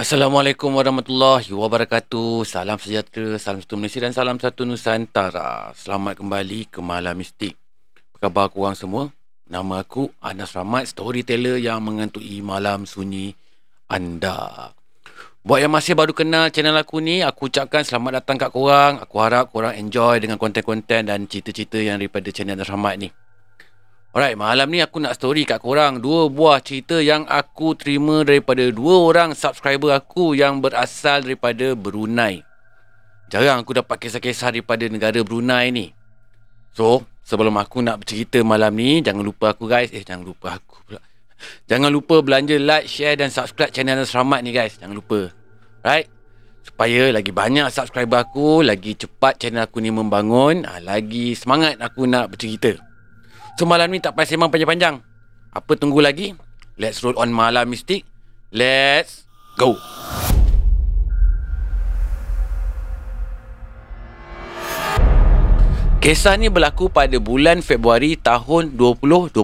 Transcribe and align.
Assalamualaikum 0.00 0.72
warahmatullahi 0.80 1.52
wabarakatuh. 1.52 2.48
Salam 2.48 2.80
sejahtera, 2.80 3.36
salam 3.36 3.60
satu 3.60 3.76
Malaysia 3.76 4.00
dan 4.00 4.16
salam 4.16 4.40
satu 4.40 4.64
Nusantara. 4.64 5.76
Selamat 5.76 6.16
kembali 6.16 6.72
ke 6.72 6.80
Malam 6.80 7.20
Mistik. 7.20 7.52
Apa 8.16 8.32
khabar 8.32 8.48
korang 8.48 8.72
semua? 8.72 9.12
Nama 9.44 9.84
aku 9.84 10.08
Anas 10.24 10.56
Rahmat, 10.56 10.88
storyteller 10.88 11.60
yang 11.60 11.84
mengantui 11.84 12.40
malam 12.40 12.88
sunyi 12.88 13.36
anda. 13.92 14.72
Buat 15.44 15.68
yang 15.68 15.72
masih 15.76 15.92
baru 15.92 16.16
kenal 16.16 16.48
channel 16.48 16.80
aku 16.80 17.04
ni, 17.04 17.20
aku 17.20 17.52
ucapkan 17.52 17.84
selamat 17.84 18.24
datang 18.24 18.40
kat 18.40 18.56
korang. 18.56 19.04
Aku 19.04 19.20
harap 19.20 19.52
korang 19.52 19.76
enjoy 19.76 20.16
dengan 20.16 20.40
konten-konten 20.40 21.12
dan 21.12 21.28
cerita-cerita 21.28 21.76
yang 21.76 22.00
daripada 22.00 22.32
channel 22.32 22.56
Anas 22.56 22.72
Rahmat 22.72 23.04
ni. 23.04 23.12
Alright, 24.10 24.34
malam 24.34 24.74
ni 24.74 24.82
aku 24.82 24.98
nak 24.98 25.14
story 25.14 25.46
kat 25.46 25.62
korang 25.62 26.02
dua 26.02 26.26
buah 26.26 26.58
cerita 26.58 26.98
yang 26.98 27.30
aku 27.30 27.78
terima 27.78 28.26
daripada 28.26 28.66
dua 28.74 29.06
orang 29.06 29.38
subscriber 29.38 29.94
aku 29.94 30.34
yang 30.34 30.58
berasal 30.58 31.22
daripada 31.22 31.78
Brunei. 31.78 32.42
Jarang 33.30 33.62
aku 33.62 33.70
dapat 33.70 34.02
kisah-kisah 34.02 34.50
daripada 34.50 34.82
negara 34.90 35.22
Brunei 35.22 35.70
ni. 35.70 35.86
So, 36.74 37.06
sebelum 37.22 37.54
aku 37.54 37.86
nak 37.86 38.02
bercerita 38.02 38.42
malam 38.42 38.74
ni, 38.74 38.98
jangan 38.98 39.22
lupa 39.22 39.54
aku 39.54 39.70
guys. 39.70 39.94
Eh, 39.94 40.02
jangan 40.02 40.26
lupa 40.26 40.58
aku 40.58 40.82
pula. 40.90 40.98
Jangan 41.70 41.94
lupa 41.94 42.18
belanja 42.18 42.58
like, 42.58 42.90
share 42.90 43.14
dan 43.14 43.30
subscribe 43.30 43.70
channel 43.70 44.02
Selamat 44.02 44.42
ni 44.42 44.50
guys. 44.50 44.74
Jangan 44.74 44.98
lupa. 44.98 45.30
Right? 45.86 46.10
Supaya 46.66 47.14
lagi 47.14 47.30
banyak 47.30 47.70
subscriber 47.70 48.26
aku, 48.26 48.66
lagi 48.66 48.98
cepat 48.98 49.38
channel 49.38 49.70
aku 49.70 49.78
ni 49.78 49.94
membangun, 49.94 50.66
ah, 50.66 50.82
lagi 50.82 51.38
semangat 51.38 51.78
aku 51.78 52.10
nak 52.10 52.34
bercerita. 52.34 52.89
So 53.60 53.68
malam 53.68 53.92
ni 53.92 54.00
tak 54.00 54.16
payah 54.16 54.24
sembang 54.24 54.48
panjang-panjang. 54.48 55.04
Apa 55.52 55.76
tunggu 55.76 56.00
lagi? 56.00 56.32
Let's 56.80 57.04
roll 57.04 57.12
on 57.20 57.28
malam 57.28 57.68
mistik. 57.68 58.08
Let's 58.48 59.28
go. 59.60 59.76
Kisah 66.00 66.40
ni 66.40 66.48
berlaku 66.48 66.88
pada 66.88 67.20
bulan 67.20 67.60
Februari 67.60 68.16
tahun 68.16 68.80
2021 68.80 69.36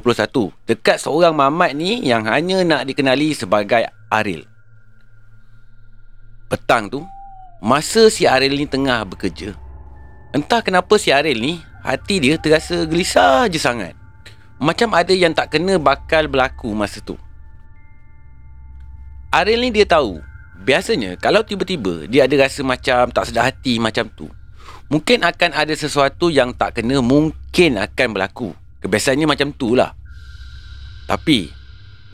dekat 0.65 0.97
seorang 0.97 1.37
mamat 1.37 1.77
ni 1.77 2.01
yang 2.01 2.25
hanya 2.25 2.65
nak 2.65 2.89
dikenali 2.89 3.37
sebagai 3.37 3.85
Aril. 4.09 4.49
Petang 6.49 6.89
tu, 6.89 7.05
masa 7.61 8.09
si 8.09 8.25
Aril 8.25 8.57
ni 8.57 8.65
tengah 8.65 9.05
bekerja, 9.05 9.53
entah 10.33 10.65
kenapa 10.65 10.97
si 10.97 11.12
Aril 11.12 11.37
ni 11.37 11.61
hati 11.85 12.17
dia 12.17 12.41
terasa 12.41 12.89
gelisah 12.89 13.45
je 13.53 13.61
sangat. 13.61 14.06
Macam 14.57 14.97
ada 14.97 15.12
yang 15.12 15.37
tak 15.37 15.53
kena 15.53 15.77
bakal 15.77 16.33
berlaku 16.33 16.73
masa 16.73 17.05
tu. 17.05 17.21
Ariel 19.29 19.61
ni 19.61 19.69
dia 19.69 19.85
tahu. 19.85 20.17
Biasanya 20.65 21.21
kalau 21.21 21.45
tiba-tiba 21.45 22.09
dia 22.09 22.25
ada 22.25 22.49
rasa 22.49 22.65
macam 22.65 23.12
tak 23.12 23.29
sedar 23.29 23.53
hati 23.53 23.77
macam 23.77 24.09
tu. 24.17 24.33
Mungkin 24.89 25.21
akan 25.27 25.53
ada 25.53 25.75
sesuatu 25.77 26.33
yang 26.33 26.57
tak 26.57 26.81
kena 26.81 27.05
mungkin 27.05 27.77
akan 27.77 28.17
berlaku. 28.17 28.57
Kebiasaannya 28.81 29.29
macam 29.29 29.53
tu 29.53 29.77
lah. 29.77 29.93
Tapi 31.05 31.53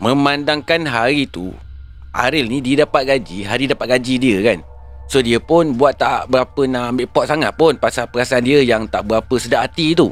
memandangkan 0.03 0.83
hari 0.91 1.31
tu 1.31 1.55
Ariel 2.11 2.51
ni 2.51 2.59
dia 2.59 2.83
dapat 2.83 3.07
gaji, 3.07 3.47
hari 3.47 3.71
dapat 3.71 3.87
gaji 3.97 4.15
dia 4.19 4.37
kan. 4.43 4.59
So 5.07 5.23
dia 5.23 5.39
pun 5.39 5.79
buat 5.79 5.95
tak 5.95 6.27
berapa 6.27 6.67
nak 6.67 6.97
ambil 6.97 7.07
pot 7.07 7.25
sangat 7.31 7.55
pun 7.55 7.79
pasal 7.79 8.11
perasaan 8.11 8.43
dia 8.43 8.65
yang 8.67 8.91
tak 8.91 9.07
berapa 9.07 9.35
sedar 9.39 9.71
hati 9.71 9.95
tu. 9.95 10.11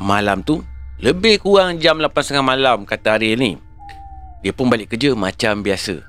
Malam 0.00 0.40
tu 0.40 0.64
lebih 1.00 1.40
kurang 1.40 1.80
jam 1.80 1.96
8.30 1.96 2.42
malam 2.42 2.84
kata 2.84 3.16
Ariel 3.16 3.38
ni. 3.40 3.52
Dia 4.42 4.50
pun 4.50 4.66
balik 4.66 4.92
kerja 4.92 5.14
macam 5.14 5.62
biasa. 5.62 6.02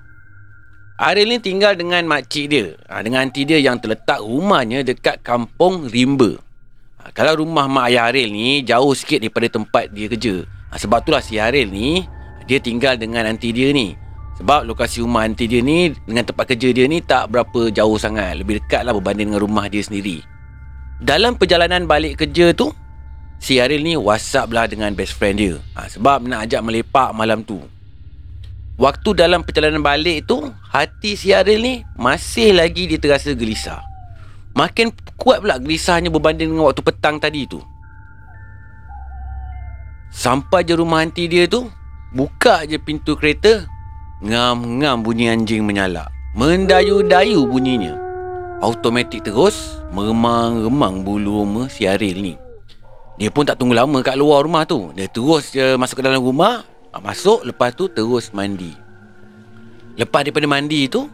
Ariel 0.98 1.30
ni 1.30 1.38
tinggal 1.42 1.74
dengan 1.74 2.06
makcik 2.06 2.46
dia. 2.50 2.78
Ha, 2.90 3.02
dengan 3.02 3.26
aunty 3.26 3.46
dia 3.46 3.58
yang 3.58 3.82
terletak 3.82 4.22
rumahnya 4.22 4.86
dekat 4.86 5.22
kampung 5.26 5.90
Rimba. 5.90 6.38
Ha, 7.02 7.10
kalau 7.14 7.42
rumah 7.42 7.66
mak 7.66 7.90
ayah 7.90 8.10
Ariel 8.14 8.30
ni 8.30 8.62
jauh 8.62 8.94
sikit 8.94 9.22
daripada 9.22 9.50
tempat 9.50 9.90
dia 9.90 10.06
kerja. 10.06 10.46
Ha, 10.70 10.78
sebab 10.78 11.02
itulah 11.02 11.22
si 11.22 11.42
Ariel 11.42 11.70
ni 11.70 12.06
dia 12.46 12.62
tinggal 12.62 12.98
dengan 12.98 13.26
aunty 13.26 13.50
dia 13.50 13.74
ni. 13.74 13.98
Sebab 14.38 14.66
lokasi 14.66 15.02
rumah 15.06 15.26
aunty 15.26 15.46
dia 15.46 15.62
ni 15.62 15.94
dengan 16.06 16.26
tempat 16.26 16.54
kerja 16.54 16.74
dia 16.74 16.86
ni 16.90 17.02
tak 17.02 17.34
berapa 17.34 17.74
jauh 17.74 17.98
sangat. 17.98 18.38
Lebih 18.38 18.62
dekat 18.62 18.86
lah 18.86 18.94
berbanding 18.94 19.34
dengan 19.34 19.42
rumah 19.46 19.66
dia 19.70 19.82
sendiri. 19.82 20.26
Dalam 21.02 21.38
perjalanan 21.38 21.90
balik 21.90 22.22
kerja 22.22 22.54
tu, 22.54 22.70
si 23.44 23.60
Aril 23.60 23.84
ni 23.84 24.00
whatsapp 24.00 24.48
lah 24.48 24.72
dengan 24.72 24.96
best 24.96 25.20
friend 25.20 25.36
dia. 25.36 25.60
Ha, 25.76 25.92
sebab 25.92 26.24
nak 26.24 26.48
ajak 26.48 26.64
melepak 26.64 27.12
malam 27.12 27.44
tu. 27.44 27.60
Waktu 28.80 29.20
dalam 29.20 29.44
perjalanan 29.44 29.84
balik 29.84 30.26
tu, 30.26 30.48
hati 30.72 31.20
si 31.20 31.36
Aril 31.36 31.60
ni 31.60 31.76
masih 32.00 32.56
lagi 32.56 32.88
dia 32.88 32.98
terasa 32.98 33.36
gelisah. 33.36 33.84
Makin 34.56 34.96
kuat 35.20 35.44
pula 35.44 35.60
gelisahnya 35.60 36.08
berbanding 36.08 36.56
dengan 36.56 36.72
waktu 36.72 36.82
petang 36.82 37.20
tadi 37.20 37.44
tu. 37.46 37.60
Sampai 40.14 40.64
je 40.64 40.78
rumah 40.78 41.04
hanti 41.04 41.28
dia 41.28 41.50
tu, 41.50 41.68
buka 42.16 42.64
je 42.70 42.78
pintu 42.78 43.18
kereta, 43.18 43.66
ngam-ngam 44.24 45.04
bunyi 45.04 45.30
anjing 45.30 45.66
menyala. 45.66 46.08
Mendayu-dayu 46.34 47.46
bunyinya. 47.46 47.98
Automatik 48.62 49.26
terus 49.28 49.78
meremang-remang 49.92 51.06
bulu 51.06 51.44
roma 51.44 51.70
si 51.70 51.86
Aril 51.86 52.18
ni. 52.22 52.43
Dia 53.24 53.32
pun 53.32 53.48
tak 53.48 53.56
tunggu 53.56 53.72
lama 53.72 54.04
kat 54.04 54.20
luar 54.20 54.44
rumah 54.44 54.68
tu. 54.68 54.92
Dia 54.92 55.08
terus 55.08 55.56
je 55.56 55.80
masuk 55.80 56.04
ke 56.04 56.12
dalam 56.12 56.20
rumah. 56.20 56.68
Ah, 56.92 57.00
masuk, 57.00 57.48
lepas 57.48 57.72
tu 57.72 57.88
terus 57.88 58.36
mandi. 58.36 58.76
Lepas 59.96 60.28
daripada 60.28 60.44
mandi 60.44 60.92
tu, 60.92 61.08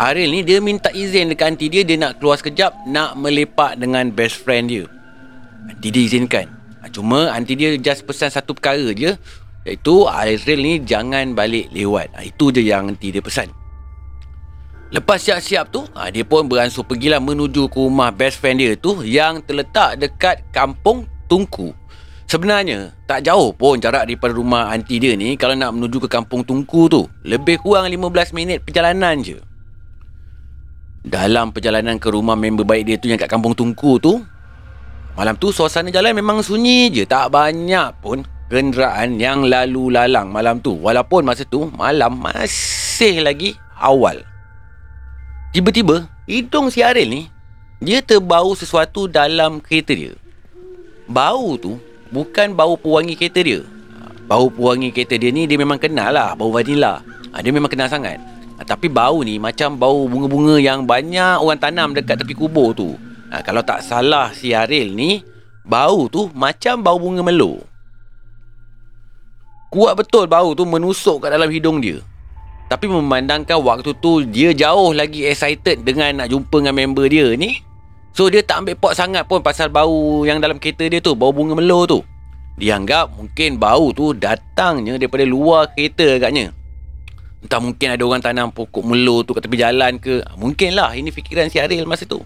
Aril 0.00 0.32
ni 0.32 0.40
dia 0.40 0.64
minta 0.64 0.88
izin 0.88 1.28
dekat 1.28 1.52
aunty 1.52 1.68
dia. 1.68 1.84
Dia 1.84 2.00
nak 2.00 2.16
keluar 2.16 2.40
sekejap, 2.40 2.88
nak 2.88 3.20
melepak 3.20 3.76
dengan 3.76 4.08
best 4.08 4.40
friend 4.40 4.72
dia. 4.72 4.88
Aunty 5.68 5.92
dia 5.92 6.02
izinkan. 6.08 6.48
Ah, 6.80 6.88
cuma 6.88 7.28
aunty 7.28 7.52
dia 7.60 7.76
just 7.76 8.08
pesan 8.08 8.32
satu 8.32 8.56
perkara 8.56 8.96
je. 8.96 9.12
Iaitu 9.68 10.08
Aril 10.08 10.64
ni 10.64 10.80
jangan 10.80 11.36
balik 11.36 11.68
lewat. 11.76 12.08
Ah, 12.16 12.24
itu 12.24 12.56
je 12.56 12.64
yang 12.64 12.88
aunty 12.88 13.12
dia 13.12 13.20
pesan. 13.20 13.52
Lepas 14.96 15.20
siap-siap 15.28 15.68
tu, 15.68 15.84
dia 16.08 16.24
pun 16.24 16.48
beransur 16.48 16.88
pergilah 16.88 17.20
menuju 17.20 17.68
ke 17.68 17.76
rumah 17.76 18.08
best 18.08 18.40
friend 18.40 18.64
dia 18.64 18.80
tu 18.80 19.04
yang 19.04 19.44
terletak 19.44 20.00
dekat 20.00 20.40
kampung 20.48 21.04
Tungku. 21.26 21.72
Sebenarnya, 22.24 22.96
tak 23.04 23.28
jauh 23.28 23.52
pun 23.52 23.76
jarak 23.76 24.08
daripada 24.08 24.32
rumah 24.32 24.72
anti 24.72 24.96
dia 24.96 25.12
ni 25.12 25.36
kalau 25.36 25.52
nak 25.52 25.76
menuju 25.76 26.02
ke 26.02 26.08
kampung 26.08 26.40
Tungku 26.40 26.88
tu. 26.88 27.04
Lebih 27.22 27.60
kurang 27.60 27.86
15 27.86 28.32
minit 28.32 28.64
perjalanan 28.64 29.20
je. 29.20 29.38
Dalam 31.04 31.52
perjalanan 31.52 32.00
ke 32.00 32.08
rumah 32.08 32.32
member 32.32 32.64
baik 32.64 32.84
dia 32.88 32.96
tu 32.96 33.12
yang 33.12 33.20
kat 33.20 33.28
kampung 33.28 33.52
Tungku 33.52 34.00
tu, 34.00 34.24
malam 35.14 35.36
tu 35.36 35.52
suasana 35.52 35.92
jalan 35.92 36.16
memang 36.16 36.40
sunyi 36.40 36.88
je. 36.88 37.04
Tak 37.04 37.28
banyak 37.28 38.00
pun 38.00 38.24
kenderaan 38.48 39.20
yang 39.20 39.44
lalu 39.44 39.92
lalang 39.92 40.32
malam 40.32 40.64
tu. 40.64 40.80
Walaupun 40.80 41.28
masa 41.28 41.44
tu 41.44 41.68
malam 41.76 42.16
masih 42.24 43.20
lagi 43.20 43.52
awal. 43.76 44.24
Tiba-tiba, 45.52 46.08
hidung 46.26 46.72
si 46.72 46.82
Aril 46.82 47.06
ni, 47.06 47.22
dia 47.84 48.00
terbau 48.00 48.56
sesuatu 48.56 49.06
dalam 49.06 49.60
kereta 49.60 49.92
dia. 49.92 50.16
Bau 51.04 51.60
tu 51.60 51.76
bukan 52.08 52.56
bau 52.56 52.80
pewangi 52.80 53.12
kereta 53.12 53.44
dia. 53.44 53.60
Bau 54.24 54.48
pewangi 54.48 54.88
kereta 54.88 55.20
dia 55.20 55.28
ni 55.28 55.44
dia 55.44 55.60
memang 55.60 55.76
kenal 55.76 56.16
lah 56.16 56.32
bau 56.32 56.48
vanila. 56.48 57.04
Ha, 57.34 57.44
dia 57.44 57.52
memang 57.52 57.68
kenal 57.68 57.92
sangat. 57.92 58.16
Ha, 58.56 58.64
tapi 58.64 58.88
bau 58.88 59.20
ni 59.20 59.36
macam 59.36 59.76
bau 59.76 60.08
bunga-bunga 60.08 60.56
yang 60.62 60.88
banyak 60.88 61.42
orang 61.42 61.60
tanam 61.60 61.92
dekat 61.92 62.22
tepi 62.24 62.32
kubur 62.32 62.72
tu. 62.72 62.96
Ha, 63.28 63.44
kalau 63.44 63.60
tak 63.60 63.84
salah 63.84 64.32
si 64.32 64.56
Aril 64.56 64.94
ni, 64.96 65.20
bau 65.66 66.08
tu 66.08 66.32
macam 66.32 66.80
bau 66.80 66.96
bunga 66.96 67.20
melo. 67.20 67.60
Kuat 69.74 69.98
betul 69.98 70.30
bau 70.30 70.54
tu 70.54 70.62
menusuk 70.62 71.26
kat 71.26 71.34
dalam 71.34 71.50
hidung 71.50 71.82
dia. 71.82 71.98
Tapi 72.70 72.88
memandangkan 72.88 73.60
waktu 73.60 73.92
tu 73.98 74.24
dia 74.24 74.54
jauh 74.54 74.94
lagi 74.96 75.26
excited 75.28 75.84
dengan 75.84 76.24
nak 76.24 76.32
jumpa 76.32 76.64
dengan 76.64 76.78
member 76.78 77.10
dia 77.10 77.34
ni, 77.34 77.60
So 78.14 78.30
dia 78.30 78.46
tak 78.46 78.62
ambil 78.62 78.78
pot 78.78 78.94
sangat 78.94 79.26
pun 79.26 79.42
pasal 79.42 79.74
bau 79.74 80.22
yang 80.22 80.38
dalam 80.38 80.62
kereta 80.62 80.86
dia 80.86 81.02
tu, 81.02 81.18
bau 81.18 81.34
bunga 81.34 81.58
melo 81.58 81.82
tu. 81.82 81.98
Dia 82.54 82.78
anggap 82.78 83.10
mungkin 83.10 83.58
bau 83.58 83.90
tu 83.90 84.14
datangnya 84.14 84.94
daripada 84.94 85.26
luar 85.26 85.74
kereta 85.74 86.22
agaknya. 86.22 86.54
Entah 87.42 87.58
mungkin 87.58 87.90
ada 87.90 88.02
orang 88.06 88.22
tanam 88.22 88.54
pokok 88.54 88.86
melo 88.86 89.26
tu 89.26 89.34
kat 89.34 89.42
tepi 89.42 89.58
jalan 89.58 89.98
ke. 89.98 90.22
Mungkinlah 90.38 90.94
ini 90.94 91.10
fikiran 91.10 91.50
si 91.50 91.58
Aril 91.58 91.90
masa 91.90 92.06
tu. 92.06 92.22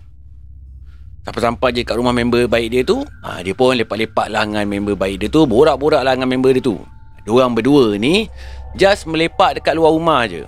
Sampai-sampai 1.24 1.72
je 1.72 1.82
kat 1.88 1.96
rumah 1.96 2.12
member 2.12 2.44
baik 2.44 2.68
dia 2.68 2.82
tu, 2.84 3.00
ha, 3.24 3.40
dia 3.40 3.56
pun 3.56 3.72
lepak-lepak 3.72 4.28
lah 4.28 4.44
dengan 4.44 4.68
member 4.68 4.92
baik 4.92 5.24
dia 5.24 5.28
tu, 5.32 5.48
borak-borak 5.48 6.04
lah 6.04 6.12
dengan 6.16 6.28
member 6.36 6.52
dia 6.52 6.64
tu. 6.64 6.76
Diorang 7.24 7.56
berdua 7.56 7.96
ni, 7.96 8.28
just 8.76 9.08
melepak 9.08 9.60
dekat 9.60 9.72
luar 9.72 9.92
rumah 9.92 10.28
je. 10.28 10.44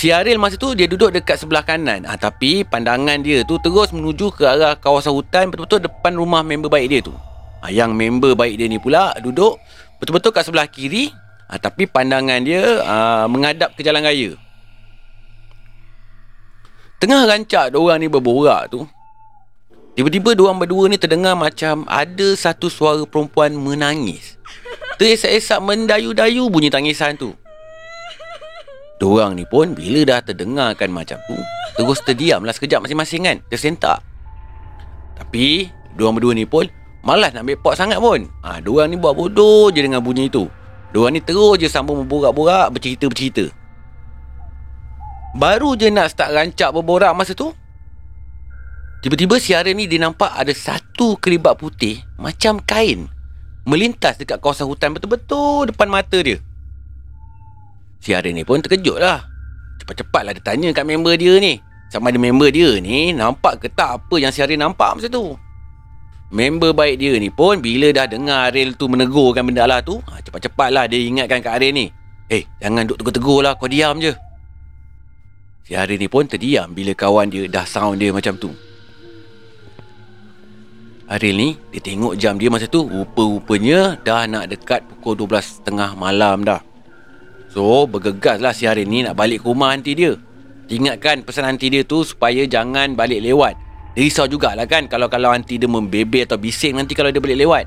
Si 0.00 0.08
Aril 0.08 0.40
masa 0.40 0.56
tu 0.56 0.72
dia 0.72 0.88
duduk 0.88 1.12
dekat 1.12 1.36
sebelah 1.36 1.60
kanan. 1.60 2.08
Ha, 2.08 2.16
Tapi 2.16 2.64
pandangan 2.64 3.20
dia 3.20 3.44
tu 3.44 3.60
terus 3.60 3.92
menuju 3.92 4.32
ke 4.32 4.48
arah 4.48 4.72
kawasan 4.72 5.12
hutan 5.12 5.52
Betul-betul 5.52 5.84
depan 5.84 6.16
rumah 6.16 6.40
member 6.40 6.72
baik 6.72 6.88
dia 6.88 7.00
tu. 7.04 7.12
Ha, 7.60 7.68
Yang 7.68 7.92
member 7.92 8.32
baik 8.32 8.56
dia 8.56 8.64
ni 8.64 8.80
pula 8.80 9.12
duduk 9.20 9.60
betul-betul 10.00 10.32
kat 10.32 10.48
sebelah 10.48 10.64
kiri. 10.72 11.12
Ha, 11.52 11.60
Tapi 11.60 11.84
pandangan 11.84 12.40
dia 12.40 12.80
ha, 12.80 13.28
menghadap 13.28 13.76
ke 13.76 13.84
jalan 13.84 14.00
raya. 14.00 14.40
Tengah 16.96 17.28
rancak 17.28 17.76
orang 17.76 18.00
ni 18.00 18.08
berborak 18.08 18.72
tu 18.72 18.88
Tiba-tiba 20.00 20.32
diorang 20.32 20.56
berdua 20.56 20.88
ni 20.88 20.96
terdengar 20.96 21.36
macam 21.36 21.84
Ada 21.84 22.40
satu 22.40 22.72
suara 22.72 23.04
perempuan 23.04 23.52
menangis. 23.52 24.40
Teresak-esak 24.96 25.60
mendayu-dayu 25.60 26.48
bunyi 26.48 26.72
tangisan 26.72 27.20
tu 27.20 27.36
Diorang 29.00 29.32
ni 29.32 29.48
pun 29.48 29.72
bila 29.72 30.04
dah 30.04 30.20
terdengarkan 30.20 30.92
macam 30.92 31.16
tu 31.24 31.36
Terus 31.80 32.04
terdiamlah 32.04 32.52
sekejap 32.52 32.84
masing-masing 32.84 33.24
kan? 33.24 33.36
Tersentak. 33.48 34.04
Tapi 35.16 35.72
Diorang 35.96 36.20
berdua 36.20 36.36
ni 36.36 36.44
pun 36.44 36.68
Malas 37.00 37.32
nak 37.32 37.48
ambil 37.48 37.56
pot 37.56 37.80
sangat 37.80 37.96
pun. 37.96 38.28
Ha, 38.44 38.60
Diorang 38.60 38.92
ni 38.92 39.00
buat 39.00 39.16
bodoh 39.16 39.72
je 39.72 39.80
dengan 39.80 40.04
bunyi 40.04 40.28
itu 40.28 40.44
Diorang 40.92 41.16
ni 41.16 41.24
terus 41.24 41.56
je 41.56 41.72
sambung 41.72 42.04
berborak-borak 42.04 42.76
Bercerita-bercerita. 42.76 43.48
Baru 45.32 45.80
je 45.80 45.88
nak 45.88 46.12
start 46.12 46.36
rancak 46.36 46.68
berborak 46.68 47.16
masa 47.16 47.32
tu 47.32 47.56
Tiba-tiba 49.00 49.40
si 49.40 49.56
Arif 49.56 49.72
ni 49.72 49.88
dia 49.88 49.96
nampak 49.96 50.28
ada 50.36 50.52
satu 50.52 51.16
kelibat 51.16 51.56
putih 51.56 52.04
Macam 52.20 52.60
kain 52.60 53.08
Melintas 53.64 54.20
dekat 54.20 54.44
kawasan 54.44 54.68
hutan 54.68 54.92
betul-betul 54.92 55.72
depan 55.72 55.88
mata 55.88 56.20
dia 56.20 56.36
Si 58.00 58.16
Arif 58.16 58.32
ni 58.32 58.42
pun 58.42 58.64
terkejut 58.64 58.96
lah. 58.96 59.28
Cepat-cepat 59.80 60.22
lah 60.24 60.32
dia 60.32 60.42
tanya 60.44 60.68
kat 60.72 60.88
member 60.88 61.14
dia 61.20 61.36
ni. 61.36 61.60
Sama 61.90 62.14
ada 62.14 62.22
member 62.22 62.54
dia 62.54 62.78
ni 62.78 63.10
Nampak 63.10 63.66
ke 63.66 63.66
tak 63.66 63.98
apa 63.98 64.14
yang 64.14 64.30
si 64.30 64.38
Arif 64.38 64.54
nampak 64.54 64.94
masa 64.94 65.10
tu? 65.10 65.34
Member 66.30 66.70
baik 66.70 67.02
dia 67.02 67.18
ni 67.18 67.26
pun 67.34 67.58
Bila 67.58 67.90
dah 67.90 68.06
dengar 68.06 68.54
Arif 68.54 68.78
tu 68.78 68.86
menegurkan 68.86 69.42
benda 69.42 69.66
lah 69.66 69.82
tu 69.82 69.98
ha, 70.06 70.22
Cepat-cepat 70.22 70.70
lah 70.70 70.86
dia 70.86 71.02
ingatkan 71.02 71.42
kat 71.42 71.58
Arif 71.58 71.74
ni. 71.74 71.90
Eh 72.30 72.46
jangan 72.62 72.86
duk 72.86 73.02
tegur-tegur 73.02 73.42
lah 73.42 73.58
kau 73.58 73.66
diam 73.66 73.98
je. 73.98 74.14
Si 75.66 75.74
Arif 75.74 75.98
ni 75.98 76.06
pun 76.06 76.30
terdiam 76.30 76.70
bila 76.70 76.94
kawan 76.94 77.26
dia 77.26 77.50
dah 77.50 77.66
sound 77.66 77.98
dia 77.98 78.14
macam 78.14 78.38
tu. 78.38 78.54
Arif 81.10 81.34
ni, 81.34 81.58
dia 81.74 81.82
tengok 81.82 82.14
jam 82.14 82.38
dia 82.38 82.46
masa 82.46 82.70
tu, 82.70 82.86
rupa-rupanya 82.86 83.98
dah 84.06 84.30
nak 84.30 84.46
dekat 84.46 84.86
pukul 84.86 85.26
12.30 85.26 85.98
malam 85.98 86.46
dah. 86.46 86.62
So, 87.50 87.86
bergegas 87.90 88.38
lah 88.38 88.54
si 88.54 88.70
Arif 88.70 88.86
ni 88.86 89.02
nak 89.02 89.18
balik 89.18 89.42
ke 89.42 89.46
rumah 89.50 89.74
aunty 89.74 89.98
dia. 89.98 90.14
Ingatkan 90.70 91.26
pesan 91.26 91.50
aunty 91.50 91.66
dia 91.66 91.82
tu 91.82 92.06
supaya 92.06 92.46
jangan 92.46 92.94
balik 92.94 93.18
lewat. 93.20 93.58
Dia 93.98 94.06
risau 94.06 94.30
jugalah 94.30 94.70
kan 94.70 94.86
kalau-kalau 94.86 95.34
aunty 95.34 95.58
dia 95.58 95.66
membebel 95.66 96.22
atau 96.22 96.38
bising 96.38 96.78
nanti 96.78 96.94
kalau 96.94 97.10
dia 97.10 97.18
balik 97.18 97.42
lewat. 97.42 97.66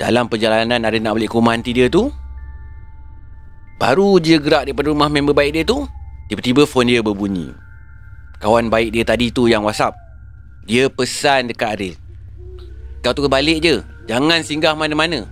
Dalam 0.00 0.32
perjalanan 0.32 0.80
Arif 0.88 1.04
nak 1.04 1.14
balik 1.20 1.28
ke 1.28 1.36
rumah 1.36 1.52
aunty 1.52 1.76
dia 1.76 1.92
tu, 1.92 2.08
baru 3.76 4.16
je 4.16 4.40
gerak 4.40 4.64
daripada 4.72 4.88
rumah 4.88 5.12
member 5.12 5.36
baik 5.36 5.60
dia 5.60 5.64
tu, 5.68 5.84
Tiba-tiba 6.24 6.64
phone 6.64 6.88
dia 6.88 7.04
berbunyi. 7.04 7.52
Kawan 8.40 8.72
baik 8.72 8.96
dia 8.96 9.04
tadi 9.04 9.28
tu 9.28 9.44
yang 9.44 9.64
WhatsApp. 9.64 9.92
Dia 10.64 10.88
pesan 10.88 11.52
dekat 11.52 11.76
Aril. 11.76 11.94
Kau 13.04 13.12
tu 13.12 13.28
balik 13.28 13.60
je. 13.60 13.84
Jangan 14.08 14.40
singgah 14.40 14.72
mana-mana. 14.72 15.28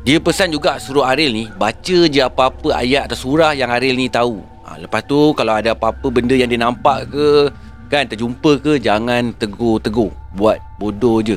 Dia 0.00 0.16
pesan 0.16 0.48
juga 0.48 0.80
suruh 0.80 1.04
Aril 1.04 1.32
ni 1.32 1.44
baca 1.60 1.98
je 2.08 2.20
apa-apa 2.24 2.72
ayat 2.72 3.10
atau 3.10 3.18
surah 3.18 3.52
yang 3.52 3.68
Aril 3.68 3.96
ni 3.96 4.08
tahu. 4.08 4.40
Ha, 4.64 4.80
lepas 4.80 5.04
tu 5.04 5.36
kalau 5.36 5.56
ada 5.56 5.76
apa-apa 5.76 6.08
benda 6.08 6.32
yang 6.32 6.48
dia 6.48 6.56
nampak 6.56 7.12
ke, 7.12 7.52
kan 7.92 8.08
terjumpa 8.08 8.60
ke, 8.64 8.80
jangan 8.80 9.36
tegur-tegur. 9.36 10.12
Buat 10.32 10.62
bodoh 10.80 11.20
je. 11.20 11.36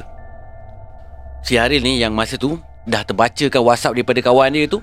Si 1.43 1.59
Aril 1.59 1.83
ni 1.83 1.99
yang 1.99 2.15
masa 2.15 2.39
tu 2.39 2.55
dah 2.87 3.03
terbacakan 3.03 3.61
WhatsApp 3.63 3.99
daripada 3.99 4.19
kawan 4.23 4.55
dia 4.55 4.67
tu, 4.71 4.79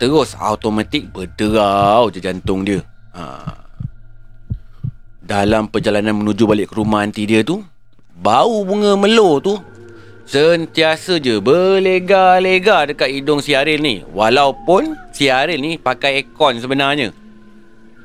Terus 0.00 0.32
automatik 0.40 1.12
berderau 1.12 2.08
je 2.08 2.24
jantung 2.24 2.64
dia. 2.64 2.80
Ha. 3.12 3.52
Dalam 5.20 5.68
perjalanan 5.68 6.16
menuju 6.16 6.48
balik 6.48 6.72
ke 6.72 6.80
rumah 6.80 7.04
aunty 7.04 7.28
dia 7.28 7.44
tu, 7.44 7.60
bau 8.16 8.64
bunga 8.64 8.96
melo 8.96 9.36
tu 9.44 9.60
sentiasa 10.30 11.18
je 11.18 11.42
berlega-lega 11.42 12.86
dekat 12.86 13.10
hidung 13.10 13.42
si 13.42 13.58
Aril 13.58 13.82
ni. 13.82 14.06
Walaupun 14.14 14.94
si 15.10 15.26
Aril 15.26 15.58
ni 15.58 15.74
pakai 15.74 16.22
aircon 16.22 16.62
sebenarnya. 16.62 17.10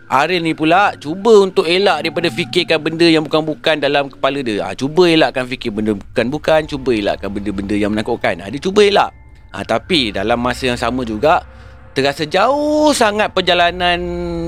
Aril 0.09 0.41
ni 0.41 0.57
pula 0.57 0.97
cuba 0.97 1.45
untuk 1.45 1.69
elak 1.69 2.01
daripada 2.01 2.29
fikirkan 2.33 2.81
benda 2.81 3.05
yang 3.05 3.21
bukan-bukan 3.29 3.77
dalam 3.77 4.09
kepala 4.09 4.41
dia. 4.41 4.65
Ha, 4.65 4.73
cuba 4.73 5.05
elakkan 5.05 5.45
fikir 5.45 5.69
benda 5.69 5.93
bukan-bukan, 5.93 6.65
cuba 6.65 6.97
elakkan 6.97 7.29
benda-benda 7.29 7.77
yang 7.77 7.93
menakutkan. 7.93 8.41
Ha, 8.41 8.49
dia 8.49 8.57
cuba 8.57 8.81
elak. 8.81 9.13
Ha, 9.53 9.61
tapi 9.61 10.09
dalam 10.09 10.41
masa 10.41 10.73
yang 10.73 10.81
sama 10.81 11.05
juga, 11.05 11.45
terasa 11.93 12.25
jauh 12.25 12.89
sangat 12.93 13.33
perjalanan 13.37 14.01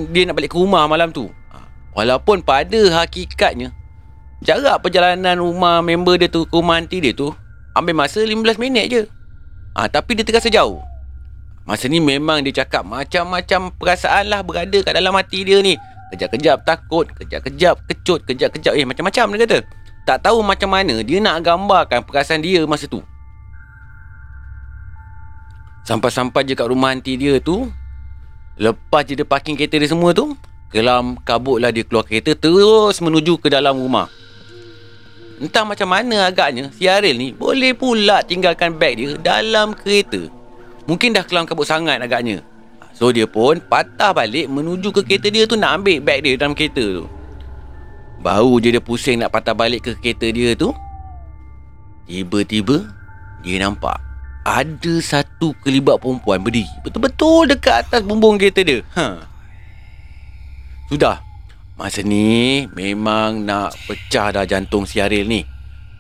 dia 0.10 0.26
nak 0.26 0.42
balik 0.42 0.50
ke 0.54 0.58
rumah 0.58 0.90
malam 0.90 1.14
tu. 1.14 1.30
Ha, 1.54 1.62
walaupun 1.94 2.42
pada 2.42 3.06
hakikatnya, 3.06 3.70
jarak 4.42 4.82
perjalanan 4.82 5.42
rumah 5.42 5.82
member 5.86 6.22
dia 6.22 6.30
tu 6.30 6.46
ke 6.46 6.54
rumah 6.58 6.82
aunty 6.82 7.02
dia 7.02 7.14
tu 7.14 7.34
ambil 7.80 8.06
masa 8.06 8.22
15 8.26 8.58
minit 8.58 8.86
je. 8.90 9.02
Ha, 9.78 9.86
tapi 9.88 10.18
dia 10.18 10.26
terasa 10.26 10.50
jauh. 10.50 10.82
Masa 11.68 11.92
ni 11.92 12.00
memang 12.00 12.42
dia 12.42 12.64
cakap 12.64 12.88
macam-macam 12.88 13.76
perasaan 13.76 14.32
lah 14.32 14.42
berada 14.42 14.80
kat 14.82 14.94
dalam 14.96 15.14
hati 15.14 15.44
dia 15.44 15.60
ni. 15.60 15.76
Kejap-kejap 16.16 16.64
takut, 16.64 17.06
kejap-kejap 17.12 17.76
kecut, 17.86 18.24
kejap-kejap 18.24 18.74
eh 18.74 18.88
macam-macam 18.88 19.36
dia 19.36 19.40
kata. 19.44 19.60
Tak 20.08 20.18
tahu 20.24 20.40
macam 20.40 20.72
mana 20.72 21.04
dia 21.04 21.20
nak 21.20 21.44
gambarkan 21.44 22.08
perasaan 22.08 22.40
dia 22.40 22.64
masa 22.64 22.88
tu. 22.88 23.04
Sampai-sampai 25.88 26.44
je 26.44 26.54
kat 26.56 26.68
rumah 26.68 26.92
aunty 26.92 27.16
dia 27.16 27.40
tu 27.40 27.72
Lepas 28.60 29.08
je 29.08 29.16
dia 29.16 29.24
parking 29.24 29.56
kereta 29.56 29.80
dia 29.80 29.88
semua 29.88 30.12
tu 30.12 30.36
Kelam 30.68 31.16
kabut 31.24 31.64
lah 31.64 31.72
dia 31.72 31.88
keluar 31.88 32.04
kereta 32.04 32.36
Terus 32.36 33.00
menuju 33.00 33.40
ke 33.40 33.48
dalam 33.48 33.80
rumah 33.80 34.12
Entah 35.38 35.62
macam 35.62 35.90
mana 35.94 36.26
agaknya 36.26 36.74
Si 36.74 36.90
Aril 36.90 37.18
ni 37.18 37.30
boleh 37.34 37.78
pula 37.78 38.26
tinggalkan 38.26 38.74
beg 38.74 38.98
dia 38.98 39.10
Dalam 39.22 39.78
kereta 39.78 40.30
Mungkin 40.90 41.14
dah 41.14 41.22
kelam 41.22 41.46
kabut 41.46 41.70
sangat 41.70 42.02
agaknya 42.02 42.42
So 42.98 43.14
dia 43.14 43.30
pun 43.30 43.62
patah 43.62 44.18
balik 44.18 44.50
Menuju 44.50 44.90
ke 44.90 45.02
kereta 45.06 45.30
dia 45.30 45.46
tu 45.46 45.54
Nak 45.54 45.82
ambil 45.84 46.02
beg 46.02 46.26
dia 46.26 46.34
dalam 46.42 46.58
kereta 46.58 46.82
tu 46.82 47.06
Baru 48.18 48.58
je 48.58 48.74
dia 48.74 48.82
pusing 48.82 49.22
nak 49.22 49.30
patah 49.30 49.54
balik 49.54 49.86
ke 49.86 49.92
kereta 50.02 50.28
dia 50.34 50.58
tu 50.58 50.74
Tiba-tiba 52.10 52.82
Dia 53.46 53.62
nampak 53.62 54.08
ada 54.48 54.94
satu 55.04 55.52
kelibat 55.60 56.00
perempuan 56.00 56.40
berdiri 56.40 56.72
betul-betul 56.80 57.52
dekat 57.52 57.84
atas 57.84 58.00
bumbung 58.08 58.40
kereta 58.40 58.64
dia. 58.64 58.80
Ha. 58.96 59.28
Sudah. 60.88 61.27
Masa 61.78 62.02
ni 62.02 62.66
memang 62.74 63.46
nak 63.46 63.78
pecah 63.86 64.34
dah 64.34 64.50
jantung 64.50 64.90
si 64.90 64.98
Aril 64.98 65.30
ni. 65.30 65.46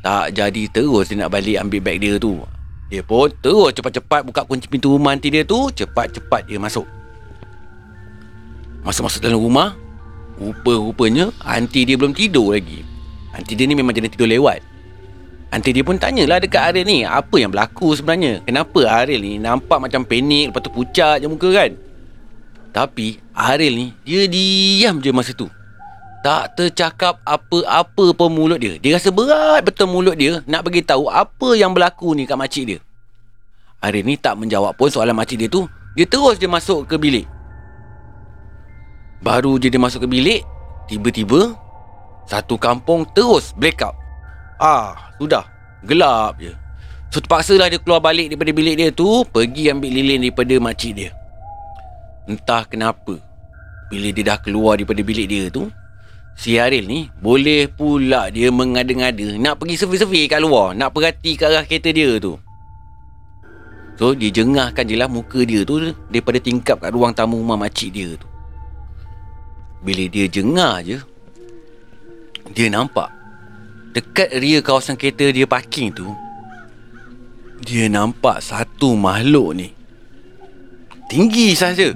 Tak 0.01 0.34
jadi 0.34 0.65
terus 0.74 1.13
dia 1.13 1.22
nak 1.22 1.38
balik 1.38 1.62
ambil 1.62 1.86
beg 1.86 2.01
dia 2.01 2.17
tu. 2.17 2.41
Dia 2.89 3.05
pun 3.05 3.29
terus 3.29 3.77
cepat-cepat 3.77 4.25
buka 4.25 4.41
kunci 4.41 4.65
pintu 4.65 4.98
rumah 4.98 5.13
nanti 5.13 5.29
dia 5.29 5.46
tu. 5.46 5.69
Cepat-cepat 5.69 6.50
dia 6.50 6.57
masuk. 6.57 6.89
Masuk-masuk 8.81 9.22
dalam 9.22 9.38
rumah. 9.38 9.77
Rupa-rupanya 10.41 11.29
aunty 11.46 11.86
dia 11.86 11.93
belum 11.93 12.17
tidur 12.17 12.57
lagi. 12.57 12.81
Aunty 13.38 13.53
dia 13.53 13.69
ni 13.69 13.77
memang 13.77 13.93
jenis 13.93 14.17
tidur 14.17 14.25
lewat. 14.25 14.65
Nanti 15.53 15.77
dia 15.77 15.86
pun 15.86 15.96
tanyalah 15.96 16.43
dekat 16.43 16.60
Aril 16.60 16.84
ni 16.84 17.07
Apa 17.07 17.39
yang 17.39 17.55
berlaku 17.55 17.96
sebenarnya 17.96 18.43
Kenapa 18.43 18.84
Aril 18.84 19.24
ni 19.24 19.39
nampak 19.39 19.79
macam 19.79 20.03
panik 20.03 20.51
Lepas 20.51 20.60
tu 20.60 20.67
pucat 20.75 21.24
je 21.24 21.27
muka 21.31 21.48
kan 21.55 21.72
Tapi 22.75 23.15
Aril 23.31 23.72
ni 23.79 23.88
Dia 24.03 24.27
diam 24.27 25.00
je 25.00 25.07
masa 25.15 25.31
tu 25.31 25.48
Tak 26.27 26.60
tercakap 26.60 27.24
apa-apa 27.24 28.12
pun 28.12 28.27
mulut 28.27 28.60
dia 28.60 28.75
Dia 28.84 29.00
rasa 29.00 29.15
berat 29.15 29.63
betul 29.63 29.88
mulut 29.88 30.19
dia 30.19 30.43
Nak 30.43 30.67
bagi 30.67 30.84
tahu 30.84 31.07
apa 31.07 31.55
yang 31.55 31.72
berlaku 31.72 32.12
ni 32.12 32.27
kat 32.27 32.36
makcik 32.36 32.65
dia 32.67 32.79
Aril 33.79 34.03
ni 34.03 34.19
tak 34.19 34.36
menjawab 34.36 34.75
pun 34.75 34.91
soalan 34.91 35.15
makcik 35.15 35.39
dia 35.39 35.48
tu 35.48 35.63
Dia 35.96 36.03
terus 36.03 36.36
je 36.36 36.51
masuk 36.51 36.84
ke 36.84 37.00
bilik 37.00 37.24
Baru 39.24 39.55
je 39.55 39.72
dia 39.72 39.79
masuk 39.79 40.03
ke 40.03 40.10
bilik 40.12 40.43
Tiba-tiba 40.91 41.55
Satu 42.27 42.60
kampung 42.60 43.07
terus 43.15 43.55
blackout 43.55 43.96
Ah, 44.57 45.13
sudah. 45.22 45.46
Gelap 45.86 46.41
je. 46.41 46.50
So 47.13 47.22
terpaksalah 47.22 47.69
dia 47.69 47.77
keluar 47.77 48.01
balik 48.01 48.34
daripada 48.34 48.51
bilik 48.51 48.75
dia 48.75 48.89
tu, 48.89 49.22
pergi 49.29 49.69
ambil 49.69 49.93
lilin 49.93 50.25
daripada 50.25 50.55
makcik 50.57 50.93
dia. 50.98 51.12
Entah 52.25 52.65
kenapa. 52.65 53.22
Bila 53.88 54.10
dia 54.12 54.34
dah 54.34 54.38
keluar 54.41 54.75
daripada 54.75 55.00
bilik 55.05 55.29
dia 55.29 55.48
tu, 55.53 55.69
si 56.38 56.62
Aril 56.62 56.86
ni 56.86 57.10
boleh 57.17 57.65
pula 57.65 58.29
dia 58.29 58.53
mengada-ngada 58.53 59.41
nak 59.41 59.58
pergi 59.58 59.75
survey-survey 59.82 60.29
kat 60.29 60.39
luar, 60.39 60.77
nak 60.77 60.94
perhati 60.94 61.34
ke 61.34 61.44
arah 61.50 61.65
kereta 61.65 61.89
dia 61.89 62.22
tu. 62.22 62.38
So 63.98 64.13
dia 64.13 64.29
jengahkan 64.29 64.86
je 64.86 64.94
lah 64.94 65.10
muka 65.10 65.41
dia 65.41 65.65
tu 65.65 65.82
daripada 66.13 66.38
tingkap 66.38 66.77
kat 66.86 66.94
ruang 66.94 67.17
tamu 67.17 67.41
rumah 67.41 67.58
makcik 67.58 67.89
dia 67.89 68.13
tu. 68.13 68.29
Bila 69.82 70.06
dia 70.06 70.29
jengah 70.29 70.86
je, 70.86 70.98
dia 72.53 72.72
nampak 72.72 73.12
Dekat 73.91 74.29
rear 74.39 74.63
kawasan 74.63 74.96
kereta 74.96 75.32
dia 75.34 75.50
parking 75.50 75.91
tu 75.91 76.08
Dia 77.63 77.91
nampak 77.91 78.39
satu 78.39 78.96
makhluk 78.96 79.58
ni 79.58 79.70
Tinggi 81.08 81.56
saja 81.58 81.91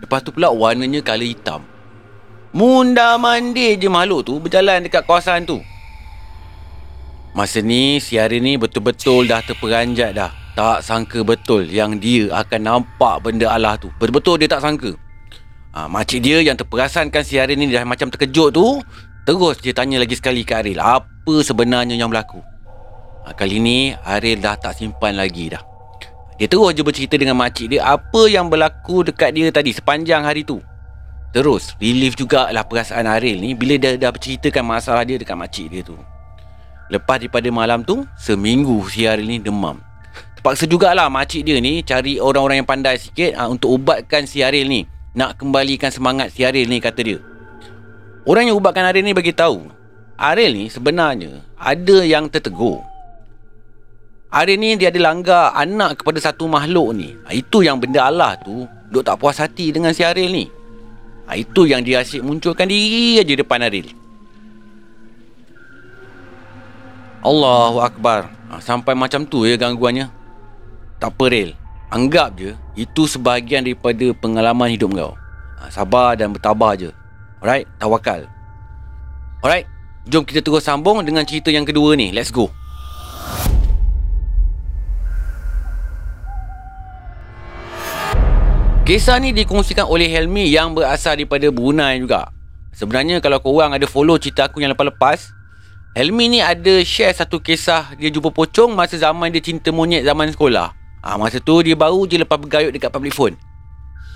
Lepas 0.00 0.22
tu 0.22 0.30
pula 0.32 0.52
warnanya 0.52 1.02
color 1.02 1.28
hitam 1.28 1.60
Munda 2.56 3.20
mandi 3.20 3.76
je 3.76 3.84
makhluk 3.84 4.24
tu 4.24 4.40
berjalan 4.40 4.80
dekat 4.80 5.04
kawasan 5.04 5.44
tu. 5.44 5.60
Masa 7.36 7.60
ni 7.60 8.00
si 8.00 8.16
Aril 8.16 8.40
ni 8.40 8.56
betul-betul 8.56 9.28
dah 9.28 9.44
terperanjat 9.44 10.16
dah. 10.16 10.32
Tak 10.56 10.80
sangka 10.80 11.20
betul 11.20 11.68
yang 11.68 12.00
dia 12.00 12.32
akan 12.32 12.60
nampak 12.64 13.20
benda 13.20 13.52
Allah 13.52 13.76
tu. 13.76 13.92
Betul-betul 14.00 14.40
dia 14.40 14.48
tak 14.48 14.64
sangka. 14.64 14.96
Ha, 15.76 15.84
makcik 15.84 16.24
dia 16.24 16.40
yang 16.40 16.56
terperasankan 16.56 17.20
si 17.20 17.36
Aril 17.36 17.60
ni 17.60 17.68
dah 17.68 17.84
macam 17.84 18.08
terkejut 18.08 18.56
tu. 18.56 18.80
Terus 19.28 19.60
dia 19.60 19.76
tanya 19.76 20.00
lagi 20.00 20.16
sekali 20.16 20.40
ke 20.40 20.56
Aril. 20.56 20.80
Apa 20.80 21.44
sebenarnya 21.44 21.92
yang 21.92 22.08
berlaku? 22.08 22.40
Ha, 23.28 23.36
kali 23.36 23.60
ni 23.60 23.92
Aril 23.92 24.40
dah 24.40 24.56
tak 24.56 24.80
simpan 24.80 25.12
lagi 25.12 25.52
dah. 25.52 25.60
Dia 26.40 26.48
terus 26.48 26.72
je 26.72 26.80
bercerita 26.80 27.20
dengan 27.20 27.36
makcik 27.36 27.76
dia 27.76 27.84
apa 27.84 28.32
yang 28.32 28.48
berlaku 28.48 29.04
dekat 29.04 29.36
dia 29.36 29.52
tadi 29.52 29.76
sepanjang 29.76 30.24
hari 30.24 30.40
tu. 30.40 30.56
Terus 31.34 31.74
relief 31.82 32.14
jugalah 32.16 32.64
perasaan 32.64 33.08
Aril 33.08 33.42
ni 33.42 33.52
bila 33.52 33.76
dia 33.76 33.98
dah 33.98 34.10
berceritakan 34.10 34.64
masalah 34.64 35.02
dia 35.02 35.18
dekat 35.20 35.36
makcik 35.36 35.66
dia 35.68 35.82
tu. 35.82 35.96
Lepas 36.86 37.18
daripada 37.18 37.48
malam 37.50 37.82
tu, 37.82 38.06
seminggu 38.14 38.78
si 38.86 39.10
Aril 39.10 39.26
ni 39.26 39.38
demam. 39.42 39.82
Terpaksa 40.38 40.70
jugalah 40.70 41.10
makcik 41.10 41.42
dia 41.42 41.58
ni 41.58 41.82
cari 41.82 42.22
orang-orang 42.22 42.62
yang 42.62 42.68
pandai 42.68 42.94
sikit 43.02 43.34
ha, 43.34 43.50
untuk 43.50 43.74
ubatkan 43.74 44.22
si 44.30 44.46
Aril 44.46 44.70
ni. 44.70 44.86
Nak 45.18 45.42
kembalikan 45.42 45.90
semangat 45.90 46.30
si 46.30 46.46
Aril 46.46 46.70
ni 46.70 46.78
kata 46.78 47.00
dia. 47.02 47.18
Orang 48.22 48.46
yang 48.46 48.54
ubatkan 48.54 48.86
Aril 48.86 49.02
ni 49.02 49.10
bagi 49.10 49.34
tahu, 49.34 49.66
Aril 50.14 50.54
ni 50.54 50.64
sebenarnya 50.70 51.42
ada 51.58 51.98
yang 52.06 52.30
tertegur. 52.30 52.78
Aril 54.30 54.54
ni 54.54 54.78
dia 54.78 54.94
ada 54.94 55.00
langgar 55.02 55.50
anak 55.58 56.00
kepada 56.04 56.22
satu 56.22 56.46
makhluk 56.46 56.94
ni. 56.94 57.18
Ha, 57.26 57.34
itu 57.34 57.66
yang 57.66 57.82
benda 57.82 58.06
Allah 58.06 58.38
tu 58.38 58.62
duk 58.94 59.02
tak 59.02 59.18
puas 59.18 59.42
hati 59.42 59.74
dengan 59.74 59.90
si 59.90 60.06
Aril 60.06 60.30
ni. 60.30 60.46
Ha, 61.26 61.34
itu 61.34 61.66
yang 61.66 61.82
dia 61.82 62.06
asyik 62.06 62.22
munculkan 62.22 62.70
diri 62.70 63.18
aja 63.18 63.34
depan 63.34 63.66
Aril. 63.66 63.90
Allahu 67.26 67.82
Akbar. 67.82 68.30
Ha, 68.50 68.62
sampai 68.62 68.94
macam 68.94 69.26
tu 69.26 69.42
ya 69.42 69.58
gangguannya. 69.58 70.06
Tak 71.02 71.10
apa 71.18 71.24
Ril. 71.26 71.50
Anggap 71.90 72.38
je 72.38 72.54
itu 72.78 73.06
sebahagian 73.10 73.66
daripada 73.66 74.06
pengalaman 74.14 74.70
hidup 74.70 74.94
kau. 74.94 75.12
Ha, 75.58 75.70
sabar 75.70 76.14
dan 76.14 76.30
bertabah 76.30 76.78
je. 76.78 76.90
Alright? 77.42 77.66
Tawakal. 77.82 78.30
Alright? 79.42 79.66
Jom 80.06 80.22
kita 80.22 80.38
terus 80.38 80.62
sambung 80.62 81.02
dengan 81.02 81.26
cerita 81.26 81.50
yang 81.50 81.66
kedua 81.66 81.98
ni. 81.98 82.14
Let's 82.14 82.30
go. 82.30 82.54
Kisah 88.86 89.18
ni 89.18 89.34
dikongsikan 89.34 89.82
oleh 89.90 90.06
Helmi 90.06 90.46
yang 90.46 90.70
berasal 90.70 91.18
daripada 91.18 91.50
Brunei 91.50 91.98
juga. 91.98 92.30
Sebenarnya 92.70 93.18
kalau 93.18 93.42
korang 93.42 93.74
ada 93.74 93.82
follow 93.82 94.14
cerita 94.14 94.46
aku 94.46 94.62
yang 94.62 94.70
lepas-lepas, 94.78 95.34
Helmi 95.98 96.30
ni 96.30 96.38
ada 96.38 96.86
share 96.86 97.10
satu 97.10 97.42
kisah 97.42 97.98
dia 97.98 98.14
jumpa 98.14 98.30
pocong 98.30 98.78
masa 98.78 98.94
zaman 98.94 99.34
dia 99.34 99.42
cinta 99.42 99.74
monyet 99.74 100.06
zaman 100.06 100.30
sekolah. 100.30 100.70
Ha, 101.02 101.18
masa 101.18 101.42
tu 101.42 101.66
dia 101.66 101.74
baru 101.74 102.06
je 102.06 102.22
lepas 102.22 102.38
bergayut 102.38 102.70
dekat 102.70 102.94
public 102.94 103.10
phone. 103.10 103.34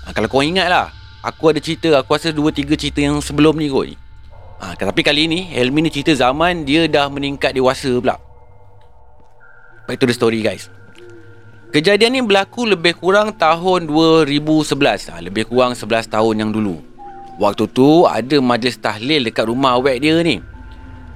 Ha, 0.07 0.15
kalau 0.15 0.31
kau 0.31 0.39
ingat 0.39 0.71
lah, 0.71 0.87
aku 1.19 1.51
ada 1.51 1.59
cerita, 1.59 1.91
aku 1.99 2.15
rasa 2.15 2.31
2-3 2.31 2.71
cerita 2.79 3.03
yang 3.03 3.19
sebelum 3.19 3.59
ni 3.59 3.67
kot. 3.67 3.91
Ha, 4.63 4.79
tapi 4.79 5.03
kali 5.03 5.27
ni, 5.27 5.51
Helmi 5.51 5.83
ni 5.83 5.91
cerita 5.91 6.15
zaman 6.15 6.63
dia 6.63 6.87
dah 6.87 7.11
meningkat 7.11 7.51
dewasa 7.51 7.91
pula. 7.99 8.15
Back 9.83 9.99
to 9.99 10.07
the 10.07 10.15
story 10.15 10.39
guys. 10.39 10.71
Kejadian 11.71 12.11
ni 12.11 12.19
berlaku 12.19 12.67
lebih 12.67 12.99
kurang 12.99 13.31
tahun 13.31 13.87
2011. 13.87 15.07
Ha, 15.07 15.23
lebih 15.23 15.47
kurang 15.47 15.71
11 15.71 16.03
tahun 16.11 16.35
yang 16.43 16.51
dulu. 16.51 16.83
Waktu 17.39 17.63
tu 17.71 18.03
ada 18.03 18.43
majlis 18.43 18.75
tahlil 18.75 19.23
dekat 19.23 19.47
rumah 19.47 19.79
awek 19.79 20.03
dia 20.03 20.19
ni. 20.19 20.43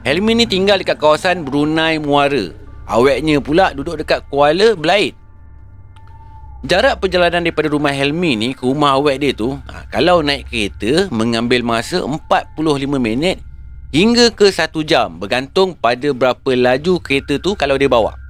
Helmi 0.08 0.32
ni 0.32 0.48
tinggal 0.48 0.80
dekat 0.80 0.96
kawasan 0.96 1.44
Brunei 1.44 2.00
Muara. 2.00 2.56
Aweknya 2.88 3.44
pula 3.44 3.76
duduk 3.76 4.00
dekat 4.00 4.24
Kuala 4.32 4.80
Belait. 4.80 5.12
Jarak 6.64 7.04
perjalanan 7.04 7.44
daripada 7.44 7.68
rumah 7.68 7.92
Helmi 7.92 8.40
ni 8.40 8.48
ke 8.56 8.64
rumah 8.64 8.96
awek 8.96 9.20
dia 9.20 9.36
tu, 9.36 9.60
ha, 9.60 9.84
kalau 9.92 10.24
naik 10.24 10.48
kereta 10.48 11.12
mengambil 11.12 11.68
masa 11.68 12.00
45 12.00 12.56
minit 12.96 13.44
hingga 13.92 14.32
ke 14.32 14.48
1 14.48 14.72
jam 14.88 15.20
bergantung 15.20 15.76
pada 15.76 16.16
berapa 16.16 16.52
laju 16.56 17.04
kereta 17.04 17.44
tu 17.44 17.60
kalau 17.60 17.76
dia 17.76 17.92
bawa. 17.92 18.25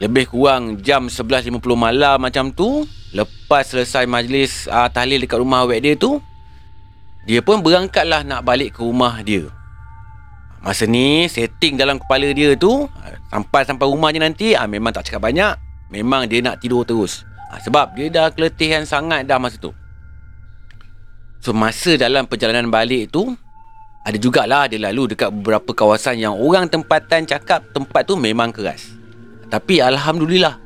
Lebih 0.00 0.32
kurang 0.32 0.80
jam 0.80 1.12
11.50 1.12 1.60
malam 1.76 2.16
macam 2.16 2.48
tu, 2.48 2.88
lepas 3.12 3.68
selesai 3.68 4.08
majlis 4.08 4.64
uh, 4.70 4.88
tahlil 4.88 5.20
dekat 5.20 5.36
rumah 5.36 5.68
awek 5.68 5.84
dia 5.84 5.94
tu, 5.98 6.16
dia 7.28 7.38
pun 7.44 7.62
berangkatlah 7.62 8.24
nak 8.24 8.42
balik 8.42 8.74
ke 8.74 8.80
rumah 8.82 9.20
dia. 9.20 9.46
Masa 10.62 10.86
ni 10.86 11.26
setting 11.26 11.74
dalam 11.74 11.98
kepala 11.98 12.30
dia 12.30 12.54
tu 12.54 12.86
Sampai-sampai 13.34 13.82
rumah 13.82 14.14
je 14.14 14.22
nanti 14.22 14.54
ha, 14.54 14.70
Memang 14.70 14.94
tak 14.94 15.10
cakap 15.10 15.26
banyak. 15.26 15.58
Memang 15.90 16.30
dia 16.30 16.38
nak 16.38 16.62
tidur 16.62 16.86
terus. 16.86 17.26
Ha, 17.50 17.58
Sebab 17.66 17.98
dia 17.98 18.06
dah 18.06 18.30
keletihan 18.30 18.86
sangat 18.86 19.26
dah 19.26 19.42
masa 19.42 19.58
tu. 19.58 19.74
So 21.42 21.50
masa 21.50 21.98
dalam 21.98 22.30
perjalanan 22.30 22.70
balik 22.70 23.10
tu 23.10 23.34
Ada 24.06 24.14
jugalah 24.22 24.70
dia 24.70 24.78
lalu 24.78 25.10
dekat 25.10 25.34
beberapa 25.34 25.74
kawasan 25.74 26.22
Yang 26.22 26.38
orang 26.38 26.70
tempatan 26.70 27.26
cakap 27.26 27.66
tempat 27.74 28.06
tu 28.06 28.14
memang 28.14 28.54
keras 28.54 29.01
Tapi 29.52 29.84
Alhamdulillah 29.84 30.56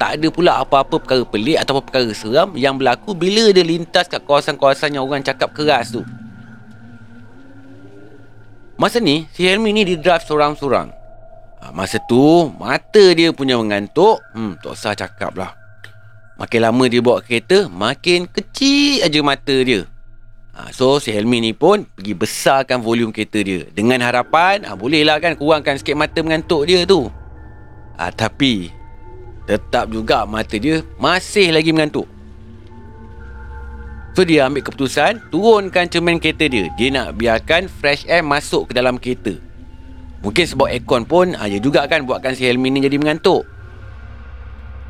Tak 0.00 0.16
ada 0.16 0.28
pula 0.32 0.64
apa-apa 0.64 0.96
perkara 0.96 1.28
pelik 1.28 1.60
Atau 1.60 1.76
perkara 1.84 2.08
seram 2.16 2.56
Yang 2.56 2.80
berlaku 2.80 3.12
bila 3.12 3.52
dia 3.52 3.60
lintas 3.60 4.08
kat 4.08 4.24
kawasan-kawasan 4.24 4.96
Yang 4.96 5.04
orang 5.04 5.20
cakap 5.20 5.52
keras 5.52 5.92
tu 5.92 6.00
Masa 8.80 8.96
ni, 8.96 9.28
si 9.36 9.44
Helmi 9.44 9.76
ni 9.76 9.84
di 9.84 10.00
drive 10.00 10.24
seorang-seorang. 10.24 10.88
Ha, 11.60 11.68
masa 11.76 12.00
tu, 12.00 12.48
mata 12.56 13.12
dia 13.12 13.28
punya 13.28 13.60
mengantuk. 13.60 14.24
Hmm, 14.32 14.56
tak 14.56 14.72
usah 14.72 14.96
cakap 14.96 15.36
lah. 15.36 15.52
Makin 16.40 16.64
lama 16.64 16.88
dia 16.88 17.04
bawa 17.04 17.20
kereta, 17.20 17.68
makin 17.68 18.24
kecil 18.24 19.04
aja 19.04 19.20
mata 19.20 19.52
dia. 19.52 19.84
Ha, 20.56 20.72
so, 20.72 20.96
si 20.96 21.12
Helmi 21.12 21.44
ni 21.44 21.52
pun 21.52 21.84
pergi 21.92 22.16
besarkan 22.16 22.80
volume 22.80 23.12
kereta 23.12 23.44
dia. 23.44 23.68
Dengan 23.68 24.00
harapan, 24.00 24.64
ha, 24.64 24.72
bolehlah 24.72 25.20
kan 25.20 25.36
kurangkan 25.36 25.76
sikit 25.76 26.00
mata 26.00 26.16
mengantuk 26.24 26.64
dia 26.64 26.88
tu. 26.88 27.12
Ha, 27.98 28.12
tapi, 28.14 28.70
tetap 29.50 29.90
juga 29.90 30.22
mata 30.28 30.54
dia 30.54 30.86
masih 31.00 31.50
lagi 31.50 31.74
mengantuk. 31.74 32.06
So 34.14 34.26
dia 34.26 34.50
ambil 34.50 34.66
keputusan 34.66 35.30
Turunkan 35.30 35.86
cermin 35.86 36.18
kereta 36.18 36.50
dia. 36.50 36.66
Dia 36.74 36.88
nak 36.90 37.18
biarkan 37.18 37.70
fresh 37.70 38.06
air 38.10 38.26
masuk 38.26 38.70
ke 38.70 38.72
dalam 38.74 38.98
kereta. 38.98 39.38
Mungkin 40.20 40.44
sebab 40.44 40.68
aircon 40.68 41.06
pun 41.06 41.32
ha, 41.34 41.46
Dia 41.46 41.62
juga 41.62 41.86
kan 41.86 42.04
buatkan 42.04 42.34
si 42.34 42.46
Helmi 42.46 42.70
ni 42.70 42.82
jadi 42.82 42.98
mengantuk. 42.98 43.46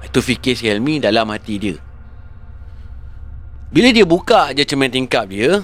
Itu 0.04 0.24
fikir 0.24 0.56
si 0.56 0.68
Helmi 0.68 1.00
dalam 1.00 1.28
hati 1.28 1.54
dia. 1.60 1.76
Bila 3.70 3.94
dia 3.94 4.02
buka 4.02 4.50
je 4.50 4.66
cermin 4.66 4.90
tingkap 4.90 5.30
dia 5.30 5.62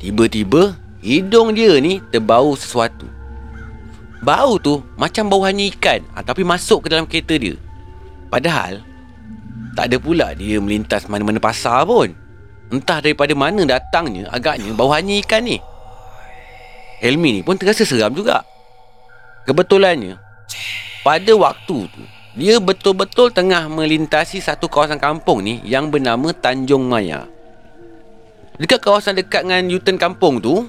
Tiba-tiba 0.00 0.80
Hidung 1.04 1.52
dia 1.52 1.76
ni 1.84 2.00
terbau 2.08 2.56
sesuatu 2.56 3.15
Bau 4.24 4.56
tu 4.56 4.80
macam 4.96 5.28
bau 5.28 5.44
hanya 5.44 5.68
ikan 5.76 6.00
ha, 6.16 6.24
Tapi 6.24 6.42
masuk 6.42 6.86
ke 6.86 6.88
dalam 6.92 7.04
kereta 7.04 7.36
dia. 7.36 7.56
Padahal 8.32 8.80
Tak 9.76 9.92
ada 9.92 9.96
pula 10.00 10.32
dia 10.32 10.56
melintas 10.60 11.04
mana-mana 11.06 11.36
pasar 11.36 11.84
pun. 11.84 12.12
Entah 12.72 12.98
daripada 13.04 13.36
mana 13.36 13.62
datangnya 13.62 14.26
Agaknya 14.32 14.72
bau 14.72 14.90
hanya 14.92 15.16
ikan 15.22 15.44
ni. 15.44 15.60
Helmi 17.04 17.38
ni 17.38 17.40
pun 17.44 17.60
terasa 17.60 17.84
seram 17.84 18.12
juga. 18.16 18.42
Kebetulannya 19.44 20.16
Pada 21.04 21.32
waktu 21.36 21.76
tu 21.86 22.02
Dia 22.34 22.56
betul-betul 22.58 23.30
tengah 23.30 23.68
melintasi 23.68 24.40
Satu 24.40 24.66
kawasan 24.66 24.98
kampung 24.98 25.44
ni 25.44 25.60
Yang 25.62 26.00
bernama 26.00 26.32
Tanjung 26.32 26.88
Maya. 26.88 27.28
Dekat 28.56 28.80
kawasan 28.80 29.20
dekat 29.20 29.44
dengan 29.44 29.68
Newton 29.68 30.00
kampung 30.00 30.40
tu 30.40 30.64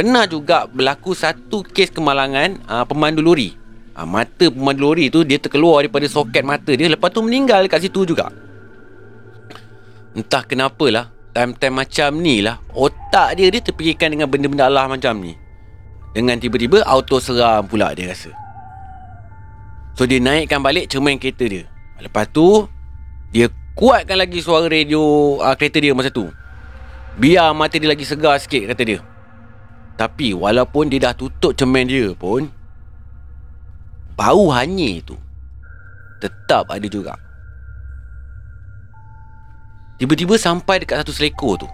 Pernah 0.00 0.24
juga 0.24 0.64
berlaku 0.64 1.12
satu 1.12 1.60
kes 1.60 1.92
kemalangan 1.92 2.64
uh, 2.64 2.88
Pemandu 2.88 3.20
lori. 3.20 3.52
Uh, 3.92 4.08
Mata 4.08 4.48
pemandu 4.48 4.88
lori 4.88 5.12
tu 5.12 5.28
Dia 5.28 5.36
terkeluar 5.36 5.84
daripada 5.84 6.08
soket 6.08 6.40
mata 6.40 6.72
dia 6.72 6.88
Lepas 6.88 7.12
tu 7.12 7.20
meninggal 7.20 7.68
dekat 7.68 7.84
situ 7.84 8.08
juga. 8.08 8.32
Entah 10.16 10.40
kenapalah 10.48 11.12
Time-time 11.36 11.84
macam 11.84 12.16
ni 12.16 12.40
lah 12.40 12.64
Otak 12.72 13.36
dia 13.36 13.52
dia 13.52 13.60
terfikirkan 13.60 14.16
dengan 14.16 14.24
benda-benda 14.24 14.72
Allah 14.72 14.88
macam 14.88 15.20
ni. 15.20 15.36
Dengan 16.16 16.40
tiba-tiba 16.40 16.80
auto 16.88 17.20
seram 17.20 17.68
pula 17.68 17.92
dia 17.92 18.08
rasa. 18.08 18.32
So 20.00 20.08
dia 20.08 20.16
naikkan 20.16 20.64
balik 20.64 20.88
cermin 20.88 21.20
kereta 21.20 21.44
dia. 21.44 21.68
Lepas 22.00 22.24
tu 22.32 22.64
Dia 23.36 23.52
kuatkan 23.76 24.16
lagi 24.16 24.40
suara 24.40 24.64
radio 24.64 25.36
uh, 25.44 25.52
kereta 25.60 25.76
dia 25.76 25.92
masa 25.92 26.08
tu. 26.08 26.32
Biar 27.20 27.52
mata 27.52 27.76
dia 27.76 27.92
lagi 27.92 28.08
segar 28.08 28.40
sikit 28.40 28.64
kata 28.72 28.80
dia 28.80 29.09
Tapi 30.00 30.32
walaupun 30.32 30.88
dia 30.88 30.96
dah 30.96 31.12
tutup 31.12 31.52
cermin 31.52 31.84
dia 31.84 32.16
pun 32.16 32.48
Bau 34.16 34.48
hanyir 34.48 35.04
tu 35.04 35.12
Tetap 36.24 36.72
ada 36.72 36.88
juga. 36.88 37.20
Tiba-tiba 40.00 40.40
sampai 40.40 40.80
dekat 40.80 41.04
satu 41.04 41.12
selekor 41.12 41.60
tu. 41.60 41.68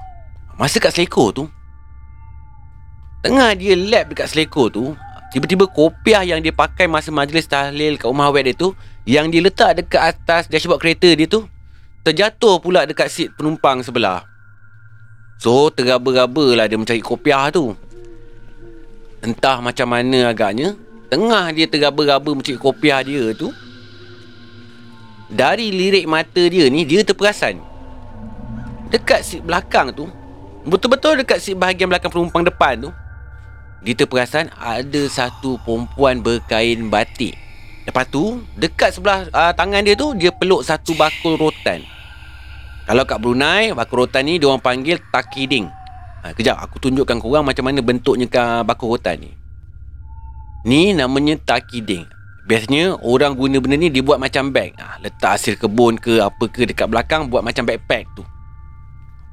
Masa 0.59 0.83
kat 0.83 0.91
selekor 0.99 1.31
tu 1.31 1.47
Tengah 3.23 3.55
dia 3.55 3.79
lap 3.79 4.11
dekat 4.11 4.35
selekor 4.35 4.75
tu 4.75 4.99
Tiba-tiba 5.31 5.71
kopiah 5.71 6.27
yang 6.27 6.43
dia 6.43 6.51
pakai 6.51 6.91
masa 6.91 7.15
majlis 7.15 7.47
tahlil 7.47 7.95
kat 7.95 8.11
rumah 8.11 8.27
awet 8.27 8.51
dia 8.51 8.55
tu 8.59 8.75
Yang 9.07 9.27
dia 9.31 9.41
letak 9.47 9.71
dekat 9.79 10.03
atas 10.03 10.51
dashboard 10.51 10.83
kereta 10.83 11.15
dia 11.15 11.31
tu 11.31 11.47
Terjatuh 12.03 12.63
pula 12.63 12.87
dekat 12.87 13.11
seat 13.11 13.35
penumpang 13.35 13.83
sebelah. 13.83 14.23
So 15.43 15.75
tergaba-gaba 15.75 16.55
lah 16.55 16.71
dia 16.71 16.79
mencari 16.79 17.03
kopiah 17.03 17.51
tu 17.51 17.75
Entah 19.27 19.59
macam 19.59 19.91
mana 19.91 20.31
agaknya 20.31 20.79
Tengah 21.11 21.51
dia 21.51 21.67
tergaba-gaba 21.67 22.31
mencari 22.31 22.55
kopiah 22.55 23.03
dia 23.03 23.35
tu 23.35 23.51
Dari 25.27 25.75
lirik 25.75 26.07
mata 26.07 26.47
dia 26.47 26.71
ni 26.71 26.87
Dia 26.87 27.03
terperasan. 27.03 27.59
Dekat 28.95 29.27
seat 29.27 29.43
belakang 29.43 29.91
tu 29.91 30.07
Betul-betul 30.63 31.27
dekat 31.27 31.43
seat 31.43 31.59
bahagian 31.59 31.91
belakang 31.91 32.15
penumpang 32.15 32.47
depan 32.47 32.87
tu 32.87 32.91
Dia 33.83 33.99
terperasan 33.99 34.47
ada 34.55 35.03
satu 35.11 35.59
perempuan 35.67 36.23
berkain 36.23 36.87
batik. 36.87 37.35
Lepas 37.83 38.07
tu 38.07 38.47
Dekat 38.55 38.95
sebelah 38.95 39.27
uh, 39.35 39.51
tangan 39.51 39.83
dia 39.83 39.99
tu 39.99 40.15
Dia 40.15 40.31
peluk 40.31 40.63
satu 40.63 40.95
bakul 40.95 41.35
rotan. 41.35 41.83
Kalau 42.87 43.03
kat 43.03 43.19
Brunei 43.19 43.75
Bakul 43.75 44.07
rotan 44.07 44.23
ni 44.23 44.39
Diorang 44.39 44.63
panggil 44.63 45.03
takiding 45.11 45.67
ha, 46.27 46.35
Kejap 46.35 46.59
aku 46.59 46.83
tunjukkan 46.83 47.23
korang 47.23 47.47
Macam 47.47 47.63
mana 47.71 47.79
bentuknya 47.79 48.27
bakul 48.67 48.99
rotan 48.99 49.23
ni. 49.23 49.31
Ni 50.67 50.91
namanya 50.91 51.39
takiding. 51.39 52.07
Biasanya 52.47 52.99
orang 53.03 53.39
guna 53.39 53.63
benda 53.63 53.79
ni 53.79 53.91
Dia 53.91 54.03
buat 54.03 54.19
macam 54.19 54.51
bag 54.51 54.75
ha, 54.79 54.99
Letak 54.99 55.39
hasil 55.39 55.55
kebun 55.59 55.99
ke 55.99 56.19
Apa 56.23 56.47
ke 56.51 56.67
dekat 56.67 56.87
belakang 56.91 57.31
Buat 57.31 57.47
macam 57.47 57.67
backpack 57.67 58.07
tu. 58.19 58.23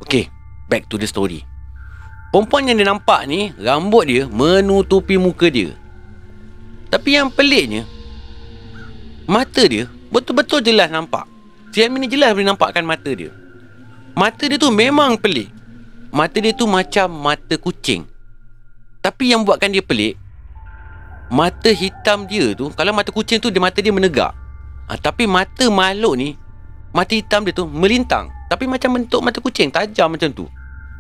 Okay 0.06 0.30
Back 0.70 0.90
to 0.90 0.98
the 1.02 1.10
story. 1.10 1.42
Perempuan 2.34 2.70
yang 2.70 2.78
dia 2.78 2.90
nampak 2.90 3.26
ni 3.30 3.54
Rambut 3.58 4.06
dia 4.06 4.30
Menutupi 4.30 5.18
muka 5.18 5.50
dia. 5.50 5.74
Tapi 6.90 7.18
yang 7.18 7.30
peliknya 7.34 7.86
Mata 9.30 9.66
dia 9.66 9.90
Betul-betul 10.14 10.62
jelas 10.62 10.94
nampak. 10.94 11.26
Si 11.74 11.82
Amin 11.82 12.06
ni 12.06 12.08
jelas 12.08 12.38
boleh 12.38 12.46
nampakkan 12.46 12.86
mata 12.86 13.10
dia. 13.10 13.34
Mata 14.14 14.46
dia 14.46 14.62
tu 14.62 14.70
memang 14.70 15.18
pelik 15.18 15.50
Mata 16.14 16.38
dia 16.38 16.54
tu 16.54 16.70
macam 16.70 17.10
mata 17.10 17.58
kucing. 17.58 18.06
Tapi 19.02 19.34
yang 19.34 19.44
buatkan 19.44 19.74
dia 19.74 19.84
pelik 19.84 20.16
Mata 21.28 21.68
hitam 21.76 22.24
dia 22.24 22.56
tu 22.56 22.72
Kalau 22.72 22.96
mata 22.96 23.12
kucing 23.12 23.36
tu 23.44 23.52
dia 23.52 23.60
Mata 23.60 23.84
dia 23.84 23.92
menegak. 23.92 24.32
Ha, 24.88 24.96
Tapi 24.96 25.28
mata 25.28 25.68
makhluk 25.68 26.16
ni 26.16 26.30
Mata 26.96 27.12
hitam 27.12 27.44
dia 27.44 27.52
tu 27.52 27.66
melintang. 27.68 28.32
Tapi 28.48 28.70
macam 28.70 28.96
bentuk 28.96 29.20
mata 29.20 29.42
kucing 29.42 29.74
Tajam 29.74 30.14
macam 30.14 30.30
tu. 30.32 30.46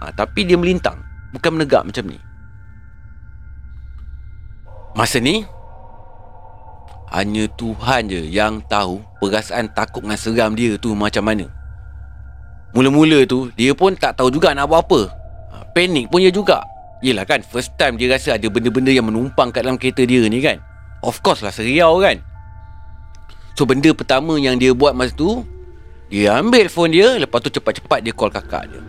Ha, 0.01 0.11
Tapi 0.11 0.43
dia 0.43 0.57
melintang 0.57 0.99
Bukan 1.31 1.61
menegak 1.61 1.85
macam 1.85 2.03
ni. 2.09 2.19
Masa 4.97 5.21
ni 5.21 5.45
Hanya 7.13 7.45
Tuhan 7.53 8.09
je 8.09 8.25
yang 8.33 8.65
tahu 8.65 8.99
Perasaan 9.21 9.69
takut 9.71 10.03
dengan 10.03 10.19
seram 10.19 10.51
dia 10.57 10.75
tu 10.75 10.91
macam 10.97 11.23
mana 11.23 11.62
Mula-mula 12.73 13.21
tu 13.29 13.53
Dia 13.53 13.71
pun 13.77 13.93
tak 13.93 14.17
tahu 14.17 14.33
juga 14.33 14.51
nak 14.57 14.65
buat 14.67 14.81
apa. 14.89 15.01
Ha, 15.53 15.55
Panik 15.71 16.09
pun 16.09 16.19
dia 16.19 16.33
juga. 16.33 16.65
Yelah 17.05 17.23
kan 17.23 17.45
First 17.45 17.77
time 17.77 17.95
dia 17.95 18.09
rasa 18.09 18.35
ada 18.35 18.47
benda-benda 18.49 18.89
yang 18.89 19.05
menumpang 19.05 19.53
kat 19.53 19.63
dalam 19.63 19.77
kereta 19.77 20.03
dia 20.03 20.25
ni 20.25 20.41
kan. 20.41 20.57
Of 21.05 21.21
course 21.21 21.45
lah 21.45 21.53
seriau 21.53 22.01
kan. 22.01 22.17
So 23.53 23.69
benda 23.69 23.93
pertama 23.93 24.41
yang 24.41 24.57
dia 24.57 24.73
buat 24.73 24.97
masa 24.97 25.13
tu 25.13 25.45
Dia 26.09 26.41
ambil 26.41 26.65
phone 26.73 26.89
dia 26.89 27.21
Lepas 27.21 27.37
tu 27.45 27.53
cepat-cepat 27.53 28.01
dia 28.01 28.13
call 28.17 28.33
kakak 28.33 28.65
dia. 28.73 28.81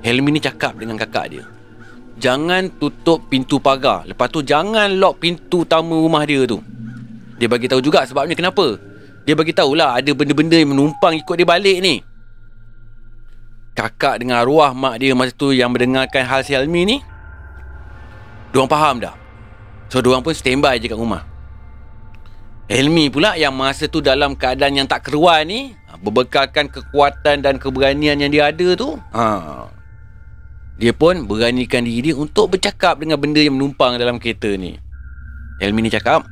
Helmi 0.00 0.32
ni 0.32 0.40
cakap 0.40 0.80
dengan 0.80 0.96
kakak 0.96 1.36
dia 1.36 1.44
Jangan 2.16 2.80
tutup 2.80 3.28
pintu 3.28 3.60
pagar. 3.60 4.08
Lepas 4.08 4.32
tu 4.32 4.40
jangan 4.40 4.88
lock 4.96 5.20
pintu 5.20 5.68
tamu 5.68 6.00
rumah 6.08 6.24
dia 6.24 6.48
tu. 6.48 6.64
Dia 7.36 7.44
bagi 7.44 7.68
tahu 7.68 7.84
juga 7.84 8.08
sebabnya 8.08 8.32
kenapa. 8.32 8.80
Dia 9.28 9.36
bagi 9.36 9.52
tahulah 9.52 10.00
ada 10.00 10.10
benda-benda 10.16 10.56
yang 10.56 10.72
menumpang 10.72 11.12
ikut 11.12 11.36
dia 11.36 11.44
balik 11.44 11.84
ni 11.84 12.00
kakak 13.76 14.24
dengan 14.24 14.40
arwah 14.40 14.72
mak 14.72 14.96
dia 14.96 15.12
masa 15.12 15.36
tu 15.36 15.52
yang 15.52 15.68
mendengarkan 15.68 16.24
hal 16.24 16.40
si 16.40 16.56
Helmi 16.56 16.82
ni 16.88 16.98
Diorang 18.56 18.72
faham 18.72 18.96
dah. 19.04 19.12
So 19.92 20.00
diorang 20.00 20.24
pun 20.24 20.32
standby 20.32 20.80
je 20.80 20.88
kat 20.88 20.96
rumah. 20.96 21.28
Helmi 22.72 23.12
pula 23.12 23.36
yang 23.36 23.52
masa 23.52 23.84
tu 23.84 24.00
dalam 24.00 24.32
keadaan 24.32 24.80
yang 24.80 24.88
tak 24.90 25.06
keruan 25.06 25.46
ni 25.46 25.70
ha, 25.86 25.94
Berbekalkan 26.02 26.66
kekuatan 26.66 27.38
dan 27.38 27.62
keberanian 27.62 28.18
yang 28.18 28.26
dia 28.26 28.50
ada 28.50 28.74
tu 28.74 28.98
ha, 29.14 29.70
Dia 30.74 30.90
pun 30.90 31.30
beranikan 31.30 31.86
diri 31.86 32.10
dia 32.10 32.18
untuk 32.18 32.58
bercakap 32.58 32.98
dengan 32.98 33.22
benda 33.22 33.38
yang 33.38 33.54
menumpang 33.54 33.94
dalam 34.02 34.18
kereta 34.18 34.50
ni. 34.58 34.74
Helmi 35.62 35.86
ni 35.86 35.94
cakap 35.94 36.26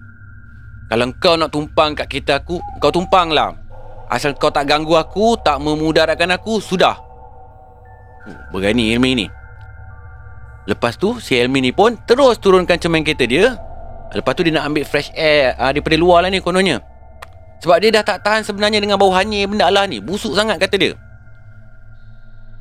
Kalau 0.91 1.07
kau 1.23 1.39
nak 1.39 1.55
tumpang 1.55 1.95
kat 1.95 2.11
kereta 2.11 2.43
aku 2.43 2.59
Kau 2.83 2.91
tumpang 2.91 3.31
lah 3.31 3.55
Asal 4.11 4.35
kau 4.35 4.51
tak 4.51 4.67
ganggu 4.67 4.99
aku 4.99 5.39
Tak 5.39 5.63
memudaratkan 5.63 6.35
aku 6.35 6.59
Sudah 6.59 6.99
Berani 8.53 8.93
Helmi 8.93 9.25
ni. 9.25 9.27
Lepas 10.65 10.97
tu 10.97 11.21
si 11.21 11.37
Helmi 11.37 11.61
ni 11.61 11.77
pun 11.77 11.93
Terus 12.09 12.41
turunkan 12.41 12.81
cermin 12.81 13.05
kereta 13.05 13.29
dia. 13.29 13.53
Lepas 14.17 14.33
tu 14.33 14.47
dia 14.47 14.55
nak 14.57 14.73
ambil 14.73 14.85
fresh 14.89 15.13
air 15.13 15.53
uh, 15.61 15.69
Daripada 15.69 15.97
luar 16.01 16.25
lah 16.25 16.31
ni 16.33 16.41
kononnya. 16.41 16.81
Sebab 17.61 17.77
dia 17.85 17.93
dah 17.93 18.05
tak 18.05 18.25
tahan 18.25 18.43
sebenarnya 18.49 18.81
Dengan 18.81 18.97
bau 18.97 19.13
hanyir 19.13 19.45
benda 19.45 19.69
lah 19.69 19.85
ni. 19.85 20.01
Busuk 20.01 20.33
sangat 20.33 20.57
kata 20.57 20.77
dia. 20.81 20.93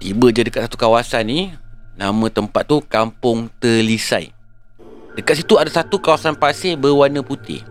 Tiba 0.04 0.28
je 0.36 0.44
dekat 0.44 0.68
satu 0.68 0.76
kawasan 0.76 1.24
ni 1.32 1.40
Nama 1.96 2.26
tempat 2.28 2.68
tu 2.68 2.84
Kampung 2.84 3.48
Telisai 3.62 4.36
Dekat 5.16 5.40
situ 5.40 5.56
ada 5.56 5.70
satu 5.70 6.02
kawasan 6.02 6.34
pasir 6.36 6.74
berwarna 6.76 7.24
putih. 7.24 7.64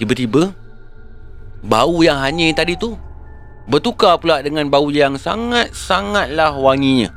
Tiba-tiba 0.00 0.54
Bau 1.60 2.00
yang 2.00 2.16
hanyir 2.22 2.54
tadi 2.56 2.78
tu 2.78 2.96
Bertukar 3.66 4.22
pula 4.22 4.38
dengan 4.46 4.70
bau 4.70 4.86
yang 4.94 5.18
sangat-sangatlah 5.18 6.54
wanginya. 6.54 7.10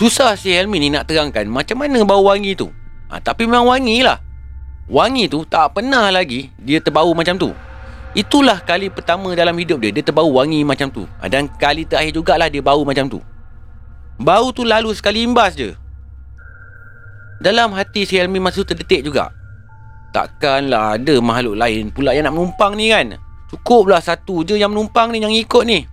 Susah 0.00 0.32
si 0.40 0.56
Helmi 0.56 0.80
ni 0.80 0.88
nak 0.88 1.04
terangkan 1.04 1.44
macam 1.44 1.84
mana 1.84 2.00
bau 2.08 2.24
wangi 2.24 2.56
tu. 2.56 2.72
Ha, 3.12 3.20
Tapi 3.20 3.44
memang 3.44 3.68
wangi 3.68 4.00
lah 4.00 4.16
Wangi 4.88 5.28
tu 5.28 5.44
tak 5.44 5.76
pernah 5.76 6.08
lagi 6.08 6.48
dia 6.56 6.80
terbau 6.80 7.12
macam 7.12 7.36
tu. 7.36 7.52
Itulah 8.16 8.64
kali 8.64 8.88
pertama 8.88 9.36
dalam 9.36 9.52
hidup 9.56 9.84
dia 9.84 9.92
Dia 9.92 10.00
terbau 10.00 10.32
wangi 10.32 10.64
macam 10.64 10.88
tu. 10.88 11.04
Ha, 11.20 11.28
Dan 11.28 11.52
kali 11.60 11.84
terakhir 11.84 12.16
jugalah 12.16 12.48
dia 12.48 12.64
bau 12.64 12.80
macam 12.88 13.04
tu. 13.04 13.20
Bau 14.16 14.48
tu 14.48 14.64
lalu 14.64 14.96
sekali 14.96 15.28
imbas 15.28 15.52
je. 15.52 15.76
Dalam 17.44 17.76
hati 17.76 18.08
si 18.08 18.16
Helmi 18.16 18.40
masa 18.40 18.64
tu 18.64 18.72
terdetik 18.72 19.04
juga. 19.04 19.28
Takkanlah 20.16 20.96
ada 20.96 21.20
makhluk 21.20 21.56
lain 21.56 21.92
pula 21.92 22.16
yang 22.16 22.28
nak 22.28 22.34
menumpang 22.36 22.76
ni 22.80 22.92
kan 22.92 23.16
Cukuplah 23.52 24.00
satu 24.00 24.40
je 24.48 24.56
yang 24.56 24.72
menumpang 24.72 25.12
ni 25.12 25.20
yang 25.20 25.30
ikut 25.30 25.62
ni. 25.68 25.84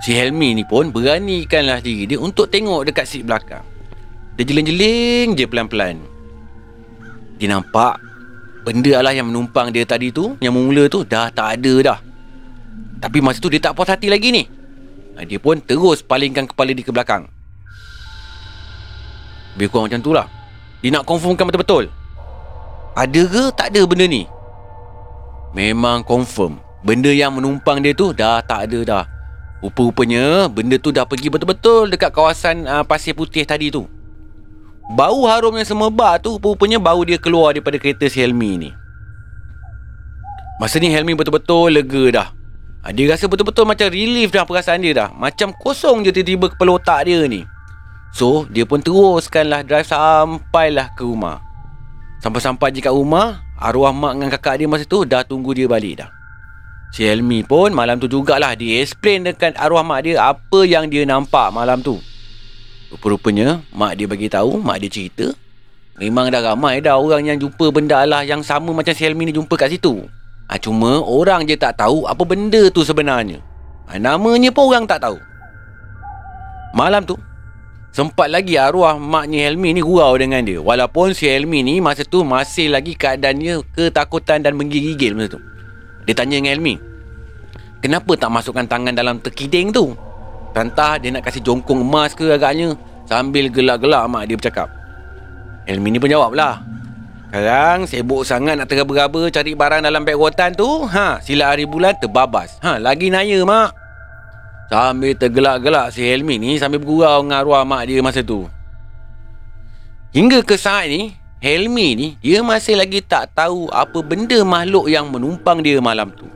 Si 0.00 0.16
Helmi 0.16 0.56
ni 0.56 0.64
pun 0.64 0.88
beranikanlah 0.88 1.84
diri 1.84 2.08
dia 2.08 2.16
untuk 2.16 2.48
tengok 2.48 2.88
dekat 2.88 3.04
seat 3.04 3.28
belakang. 3.28 3.60
Dia 4.40 4.48
jeling-jeling 4.48 5.36
je 5.36 5.44
pelan-pelan. 5.44 6.00
Dia 7.36 7.52
nampak 7.52 8.00
benda 8.64 9.04
lah 9.04 9.12
yang 9.12 9.28
menumpang 9.28 9.68
dia 9.68 9.84
tadi 9.84 10.08
tu, 10.08 10.40
yang 10.40 10.56
mula 10.56 10.88
tu 10.88 11.04
dah 11.04 11.28
tak 11.28 11.60
ada 11.60 11.74
dah. 11.84 11.98
Tapi 13.00 13.20
masa 13.20 13.36
tu 13.44 13.52
dia 13.52 13.60
tak 13.60 13.76
puas 13.76 13.92
hati 13.92 14.08
lagi 14.08 14.32
ni. 14.32 14.48
Ha, 15.20 15.28
dia 15.28 15.36
pun 15.36 15.60
terus 15.60 16.00
palingkan 16.00 16.48
kepala 16.48 16.72
dia 16.72 16.84
ke 16.84 16.92
belakang. 16.92 17.28
Lebih 19.56 19.68
kurang 19.68 19.92
macam 19.92 20.00
tu 20.00 20.16
lah. 20.16 20.24
Dia 20.80 20.96
nak 20.96 21.04
confirmkan 21.04 21.44
betul-betul. 21.44 21.92
Ada 22.96 23.22
ke 23.28 23.42
tak 23.52 23.76
ada 23.76 23.84
benda 23.84 24.08
ni? 24.08 24.24
Memang 25.50 26.06
confirm. 26.06 26.62
Benda 26.80 27.10
yang 27.10 27.36
menumpang 27.36 27.82
dia 27.82 27.92
tu 27.92 28.14
dah 28.14 28.40
tak 28.40 28.70
ada 28.70 28.80
dah. 28.86 29.04
Rupa-rupanya 29.60 30.48
benda 30.48 30.80
tu 30.80 30.88
dah 30.88 31.04
pergi 31.04 31.28
betul-betul 31.28 31.92
dekat 31.92 32.14
kawasan 32.16 32.64
uh, 32.64 32.84
pasir 32.86 33.12
putih 33.12 33.44
tadi 33.44 33.68
tu. 33.68 33.84
Bau 34.96 35.28
harum 35.28 35.54
yang 35.54 35.68
semerbak 35.68 36.24
tu 36.24 36.40
rupa-rupanya 36.40 36.80
bau 36.80 37.04
dia 37.04 37.20
keluar 37.20 37.52
daripada 37.52 37.76
kereta 37.76 38.08
si 38.08 38.18
Helmi 38.24 38.56
ni. 38.56 38.70
Masa 40.56 40.80
ni 40.80 40.88
Helmi 40.88 41.12
betul-betul 41.12 41.76
lega 41.76 42.04
dah. 42.10 42.28
Ha, 42.80 42.96
Dia 42.96 43.12
rasa 43.12 43.28
betul-betul 43.28 43.68
macam 43.68 43.92
relief 43.92 44.32
dah 44.32 44.48
perasaan 44.48 44.80
dia 44.80 44.96
dah. 44.96 45.08
Macam 45.12 45.52
kosong 45.52 46.04
je 46.08 46.10
tiba-tiba 46.16 46.48
kepala 46.48 46.80
otak 46.80 47.04
dia 47.04 47.28
ni. 47.28 47.44
So 48.16 48.48
dia 48.48 48.64
pun 48.64 48.80
teruskanlah 48.80 49.62
drive 49.62 49.86
sampailah 49.86 50.96
ke 50.96 51.04
rumah. 51.04 51.44
Sampai-sampai 52.24 52.72
je 52.72 52.80
kat 52.84 52.92
rumah 52.92 53.40
Arwah 53.60 53.92
mak 53.92 54.16
dengan 54.16 54.32
kakak 54.32 54.56
dia 54.56 54.66
masa 54.66 54.88
tu 54.88 55.04
dah 55.04 55.20
tunggu 55.20 55.52
dia 55.52 55.68
balik 55.68 56.00
dah. 56.00 56.08
Si 56.90 57.04
Helmi 57.04 57.44
pun 57.44 57.70
malam 57.70 58.00
tu 58.00 58.08
jugalah 58.08 58.56
dia 58.56 58.80
explain 58.80 59.22
dekat 59.22 59.54
arwah 59.60 59.84
mak 59.84 60.08
dia 60.08 60.18
apa 60.18 60.64
yang 60.64 60.88
dia 60.88 61.04
nampak 61.04 61.52
malam 61.52 61.84
tu. 61.84 62.00
Rupa-rupanya 62.90 63.62
mak 63.70 64.00
dia 64.00 64.08
bagi 64.08 64.26
tahu, 64.32 64.58
mak 64.58 64.80
dia 64.82 64.90
cerita, 64.90 65.30
memang 66.00 66.32
dah 66.32 66.40
ramai 66.40 66.80
dah 66.80 66.96
orang 66.96 67.28
yang 67.28 67.38
jumpa 67.38 67.70
benda 67.70 68.00
Allah 68.00 68.24
yang 68.24 68.42
sama 68.42 68.72
macam 68.72 68.96
si 68.96 69.04
Helmi 69.04 69.28
ni 69.28 69.36
jumpa 69.36 69.54
kat 69.54 69.76
situ. 69.76 70.08
Ha, 70.50 70.58
cuma 70.58 70.98
orang 71.04 71.46
je 71.46 71.54
tak 71.54 71.78
tahu 71.78 72.08
apa 72.10 72.24
benda 72.26 72.66
tu 72.74 72.82
sebenarnya. 72.82 73.38
Ha, 73.86 74.00
namanya 74.00 74.50
pun 74.50 74.72
orang 74.72 74.88
tak 74.88 75.04
tahu. 75.04 75.20
Malam 76.74 77.06
tu, 77.06 77.14
Sempat 77.90 78.30
lagi 78.30 78.54
arwah 78.54 78.94
maknya 79.02 79.50
Helmi 79.50 79.74
ni 79.74 79.82
gurau 79.82 80.14
dengan 80.14 80.46
dia. 80.46 80.62
Walaupun 80.62 81.10
si 81.10 81.26
Helmi 81.26 81.66
ni 81.66 81.82
masa 81.82 82.06
tu 82.06 82.22
masih 82.22 82.70
lagi 82.70 82.94
keadaannya 82.94 83.66
ketakutan 83.74 84.46
dan 84.46 84.54
menggigil 84.54 85.18
masa 85.18 85.34
tu. 85.34 85.40
Dia 86.06 86.14
tanya 86.14 86.38
dengan 86.38 86.54
Helmi. 86.54 86.74
Kenapa 87.82 88.14
tak 88.14 88.30
masukkan 88.30 88.62
tangan 88.62 88.94
dalam 88.94 89.18
terkiding 89.18 89.74
tu? 89.74 89.98
Tantah 90.54 91.02
dia 91.02 91.10
nak 91.10 91.26
kasih 91.26 91.42
jongkong 91.42 91.82
emas 91.82 92.14
ke 92.14 92.30
agaknya. 92.30 92.78
Sambil 93.10 93.50
gelak-gelak 93.50 94.06
mak 94.06 94.30
dia 94.30 94.38
bercakap. 94.38 94.70
Helmi 95.66 95.90
ni 95.90 95.98
pun 95.98 96.06
jawab 96.06 96.30
lah. 96.30 96.62
Sekarang 97.30 97.86
sibuk 97.90 98.22
sangat 98.22 98.58
nak 98.58 98.66
teraba-raba 98.70 99.30
cari 99.34 99.54
barang 99.54 99.82
dalam 99.82 100.06
beg 100.06 100.18
rotan 100.18 100.54
tu. 100.54 100.86
Ha, 100.86 101.18
sila 101.22 101.54
hari 101.54 101.66
bulan 101.66 101.98
terbabas. 101.98 102.58
Ha, 102.62 102.78
lagi 102.78 103.10
naya 103.10 103.42
mak. 103.42 103.79
Sambil 104.70 105.18
tergelak-gelak 105.18 105.90
si 105.90 106.06
Helmi 106.06 106.38
ni 106.38 106.54
sambil 106.54 106.78
bergurau 106.78 107.26
dengan 107.26 107.42
arwah 107.42 107.66
mak 107.66 107.90
dia 107.90 107.98
masa 107.98 108.22
tu. 108.22 108.46
Hingga 110.14 110.46
ke 110.46 110.54
saat 110.54 110.86
ni, 110.86 111.10
Helmi 111.42 111.98
ni 111.98 112.08
dia 112.22 112.38
masih 112.38 112.78
lagi 112.78 113.02
tak 113.02 113.34
tahu 113.34 113.66
apa 113.74 113.98
benda 113.98 114.38
makhluk 114.46 114.86
yang 114.86 115.10
menumpang 115.10 115.58
dia 115.58 115.82
malam 115.82 116.14
tu. 116.14 116.30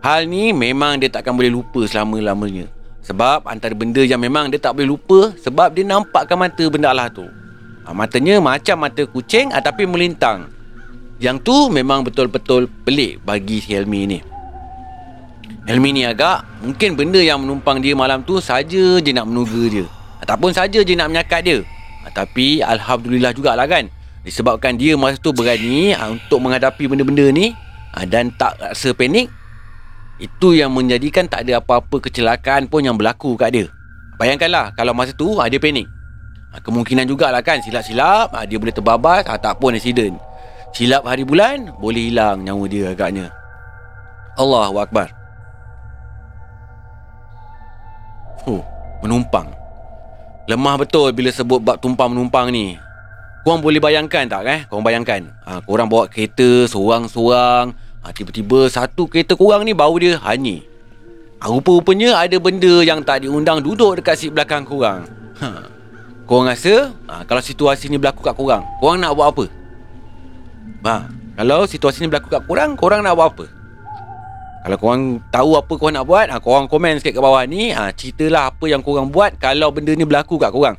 Hal 0.00 0.24
ni 0.24 0.56
memang 0.56 0.96
dia 0.96 1.12
takkan 1.12 1.36
boleh 1.36 1.52
lupa 1.52 1.84
selama-lamanya. 1.84 2.64
Sebab 3.04 3.44
antara 3.44 3.76
benda 3.76 4.00
yang 4.00 4.24
memang 4.24 4.48
dia 4.48 4.56
tak 4.56 4.80
boleh 4.80 4.96
lupa 4.96 5.36
sebab 5.36 5.76
dia 5.76 5.84
nampakkan 5.84 6.40
mata 6.40 6.64
benda 6.72 6.96
Allah 6.96 7.12
tu. 7.12 7.28
Ha, 7.84 7.92
matanya 7.92 8.40
macam 8.40 8.88
mata 8.88 9.04
kucing 9.04 9.52
ha, 9.52 9.60
tapi 9.60 9.84
melintang. 9.84 10.48
Yang 11.20 11.36
tu 11.44 11.56
memang 11.68 12.08
betul-betul 12.08 12.72
pelik 12.88 13.20
bagi 13.20 13.60
si 13.60 13.76
Helmi 13.76 14.00
ni. 14.08 14.18
Helmi 15.66 15.90
ni 15.90 16.06
agak 16.06 16.46
mungkin 16.62 16.94
benda 16.94 17.18
yang 17.18 17.42
menumpang 17.42 17.82
dia 17.82 17.90
malam 17.98 18.22
tu 18.22 18.38
saja 18.38 19.02
je 19.02 19.10
nak 19.10 19.26
menuga 19.26 19.66
dia. 19.66 19.82
Ataupun 20.22 20.54
saja 20.54 20.78
je 20.78 20.94
nak 20.94 21.10
menyakat 21.10 21.42
dia. 21.42 21.58
Ha, 22.06 22.14
tapi 22.14 22.62
Alhamdulillah 22.62 23.34
jugalah 23.34 23.66
kan. 23.66 23.90
Disebabkan 24.22 24.78
dia 24.78 24.94
masa 24.94 25.18
tu 25.18 25.34
berani 25.34 25.90
ha, 25.90 26.14
untuk 26.14 26.38
menghadapi 26.38 26.86
benda-benda 26.86 27.34
ni 27.34 27.50
ha, 27.98 28.06
dan 28.06 28.30
tak 28.38 28.54
rasa 28.62 28.94
panik. 28.94 29.26
Itu 30.22 30.54
yang 30.54 30.70
menjadikan 30.70 31.26
tak 31.26 31.50
ada 31.50 31.58
apa-apa 31.58 31.98
kecelakaan 31.98 32.70
pun 32.70 32.86
yang 32.86 32.94
berlaku 32.94 33.34
kat 33.34 33.50
dia. 33.50 33.66
Bayangkanlah 34.22 34.70
kalau 34.78 34.94
masa 34.94 35.18
tu 35.18 35.34
dia 35.34 35.58
panik. 35.58 35.90
Kemungkinan 36.56 37.10
jugalah 37.10 37.42
kan 37.42 37.58
silap-silap 37.58 38.32
dia 38.46 38.56
boleh 38.56 38.72
terbabas 38.72 39.26
ataupun 39.26 39.76
accident. 39.76 40.14
Silap 40.70 41.02
hari 41.04 41.26
bulan 41.26 41.74
boleh 41.82 42.06
hilang 42.08 42.46
nyawa 42.46 42.64
dia 42.70 42.94
agaknya. 42.94 43.34
Allahu 44.38 44.78
Akbar. 44.78 45.25
Oh, 48.46 48.62
menumpang. 49.02 49.50
Lemah 50.46 50.78
betul 50.78 51.10
bila 51.10 51.34
sebut 51.34 51.58
bab 51.58 51.82
tumpang 51.82 52.14
menumpang 52.14 52.54
ni. 52.54 52.78
Korang 53.42 53.62
boleh 53.62 53.82
bayangkan 53.82 54.26
tak 54.30 54.46
eh? 54.46 54.62
Korang 54.70 54.86
bayangkan. 54.86 55.26
Ha, 55.42 55.58
korang 55.66 55.90
bawa 55.90 56.06
kereta 56.06 56.70
seorang-seorang. 56.70 57.74
Ha, 58.02 58.14
tiba-tiba 58.14 58.70
satu 58.70 59.10
kereta 59.10 59.34
korang 59.34 59.66
ni 59.66 59.74
bau 59.74 59.94
dia 59.98 60.14
hanyir. 60.22 60.62
Ha, 61.42 61.50
rupa-rupanya 61.50 62.22
ada 62.22 62.38
benda 62.38 62.86
yang 62.86 63.02
tak 63.02 63.26
diundang 63.26 63.62
duduk 63.62 63.98
dekat 63.98 64.14
seat 64.14 64.30
belakang 64.30 64.62
korang. 64.62 65.10
Ha. 65.42 65.66
Korang 66.26 66.50
rasa 66.50 66.90
ha, 67.06 67.22
Kalau 67.22 67.38
situasi 67.38 67.86
ni 67.86 68.02
berlaku 68.02 68.26
kat 68.26 68.34
korang 68.34 68.66
Korang 68.82 68.98
nak 68.98 69.14
buat 69.14 69.30
apa? 69.30 69.44
Ha, 70.82 70.94
kalau 71.38 71.70
situasi 71.70 72.02
ni 72.02 72.10
berlaku 72.10 72.34
kat 72.34 72.42
korang 72.50 72.74
Korang 72.74 73.06
nak 73.06 73.14
buat 73.14 73.30
apa? 73.30 73.46
Kalau 74.66 74.82
korang 74.82 75.22
tahu 75.30 75.54
apa 75.54 75.72
korang 75.78 75.94
nak 75.94 76.10
buat 76.10 76.26
ha, 76.26 76.42
Korang 76.42 76.66
komen 76.66 76.98
sikit 76.98 77.14
kat 77.14 77.22
bawah 77.22 77.46
ni 77.46 77.70
ha, 77.70 77.94
Ceritalah 77.94 78.50
apa 78.50 78.66
yang 78.66 78.82
korang 78.82 79.14
buat 79.14 79.38
Kalau 79.38 79.70
benda 79.70 79.94
ni 79.94 80.02
berlaku 80.02 80.42
kat 80.42 80.50
korang. 80.50 80.74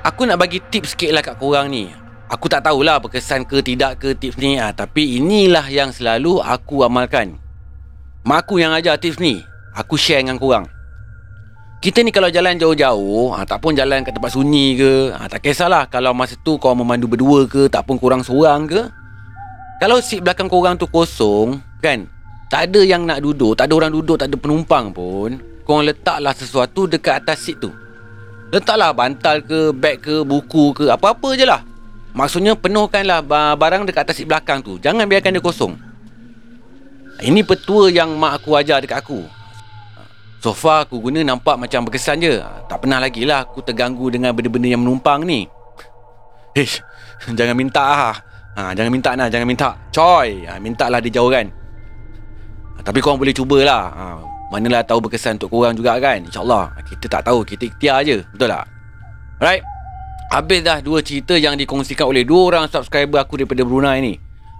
Aku 0.00 0.24
nak 0.24 0.40
bagi 0.40 0.64
tips 0.64 0.96
sikit 0.96 1.12
lah 1.12 1.20
kat 1.20 1.36
korang 1.36 1.68
ni. 1.68 1.92
Aku 2.32 2.48
tak 2.48 2.64
tahulah 2.64 2.96
berkesan 2.96 3.44
ke 3.44 3.60
tidak 3.60 4.00
ke 4.00 4.16
tips 4.16 4.40
ni 4.40 4.56
ha, 4.56 4.72
Tapi 4.72 5.20
inilah 5.20 5.68
yang 5.68 5.92
selalu 5.92 6.40
aku 6.40 6.80
amalkan. 6.80 7.36
Mak 8.24 8.48
aku 8.48 8.56
yang 8.56 8.72
ajar 8.72 8.96
tips 8.96 9.20
ni. 9.20 9.44
Aku 9.76 10.00
share 10.00 10.24
dengan 10.24 10.40
korang. 10.40 10.64
Kita 11.84 12.00
ni 12.00 12.08
kalau 12.08 12.32
jalan 12.32 12.56
jauh-jauh 12.56 13.36
ha, 13.36 13.44
Tak 13.44 13.60
pun 13.60 13.76
jalan 13.76 14.00
kat 14.00 14.16
tempat 14.16 14.32
sunyi 14.32 14.80
ke 14.80 15.12
ha, 15.12 15.28
Tak 15.28 15.44
kisahlah 15.44 15.84
Kalau 15.92 16.16
masa 16.16 16.32
tu 16.40 16.56
kau 16.56 16.72
memandu 16.72 17.04
berdua 17.04 17.44
ke 17.44 17.68
Tak 17.68 17.84
pun 17.84 18.00
kurang 18.00 18.24
seorang 18.24 18.64
ke 18.64 18.80
Kalau 19.76 20.00
seat 20.00 20.24
belakang 20.24 20.48
korang 20.48 20.80
tu 20.80 20.88
kosong 20.88 21.60
Kan? 21.84 22.08
Tak 22.48 22.72
ada 22.72 22.80
yang 22.80 23.04
nak 23.04 23.20
duduk 23.20 23.58
Tak 23.58 23.68
ada 23.68 23.74
orang 23.76 23.92
duduk 23.92 24.16
Tak 24.16 24.32
ada 24.32 24.36
penumpang 24.40 24.88
pun 24.88 25.36
Korang 25.66 25.82
letaklah 25.82 26.30
sesuatu 26.30 26.86
dekat 26.86 27.26
atas 27.26 27.42
seat 27.42 27.58
tu. 27.58 27.74
Letaklah 28.54 28.94
bantal 28.94 29.42
ke 29.42 29.74
Beg 29.74 29.98
ke 29.98 30.22
Buku 30.22 30.70
ke 30.70 30.86
Apa-apa 30.86 31.34
je 31.34 31.42
lah. 31.42 31.66
Maksudnya 32.14 32.54
penuhkanlah 32.54 33.20
barang 33.58 33.82
dekat 33.90 34.06
atas 34.06 34.22
seat 34.22 34.30
belakang 34.30 34.62
tu. 34.62 34.78
Jangan 34.78 35.10
biarkan 35.10 35.34
dia 35.34 35.42
kosong. 35.42 35.74
Ini 37.18 37.42
petua 37.42 37.90
yang 37.90 38.14
mak 38.14 38.40
aku 38.40 38.54
ajar 38.54 38.78
dekat 38.78 39.02
aku. 39.02 39.26
So 40.38 40.54
far 40.54 40.86
aku 40.86 41.02
guna 41.02 41.26
nampak 41.26 41.58
macam 41.58 41.82
berkesan 41.82 42.22
je. 42.22 42.38
Tak 42.70 42.86
pernah 42.86 43.02
lagi 43.02 43.26
lah 43.26 43.42
aku 43.42 43.66
terganggu 43.66 44.06
dengan 44.06 44.30
benda-benda 44.30 44.70
yang 44.70 44.86
menumpang 44.86 45.26
ni. 45.26 45.50
Ish, 46.54 46.78
jangan 47.36 47.58
minta 47.58 47.82
lah 47.82 48.14
ha, 48.56 48.72
Jangan 48.72 48.90
minta 48.90 49.12
nak, 49.14 49.28
jangan 49.28 49.46
minta. 49.46 49.68
Coy, 49.92 50.48
ha, 50.48 50.58
minta 50.58 50.88
lah 50.88 50.98
dijauhkan 50.98 51.46
ha, 52.74 52.78
Tapi 52.80 52.98
korang 53.04 53.20
boleh 53.20 53.36
cubalah. 53.36 53.84
Ha, 53.92 54.04
Manalah 54.46 54.86
tahu 54.86 55.02
berkesan 55.02 55.42
untuk 55.42 55.50
korang 55.50 55.74
juga 55.74 55.98
kan. 55.98 56.22
InsyaAllah, 56.22 56.72
kita 56.86 57.06
tak 57.10 57.22
tahu, 57.26 57.42
kita 57.44 57.68
ikhtiar 57.68 58.02
je 58.06 58.22
Betul 58.34 58.48
tak? 58.48 58.64
Alright. 59.42 59.62
Habis 60.26 60.60
dah 60.66 60.82
dua 60.82 61.06
cerita 61.06 61.38
yang 61.38 61.54
dikongsikan 61.54 62.02
oleh 62.02 62.26
dua 62.26 62.50
orang 62.50 62.64
subscriber 62.66 63.22
aku 63.22 63.38
daripada 63.38 63.62
Brunei 63.62 64.02
ni. 64.02 64.14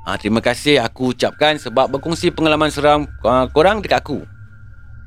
Ha, 0.06 0.14
Terima 0.14 0.38
kasih 0.38 0.78
aku 0.78 1.10
ucapkan 1.10 1.58
sebab 1.58 1.90
berkongsi 1.90 2.30
pengalaman 2.30 2.70
seram 2.70 3.10
uh, 3.26 3.50
korang 3.50 3.82
dekat 3.82 4.04
aku. 4.04 4.22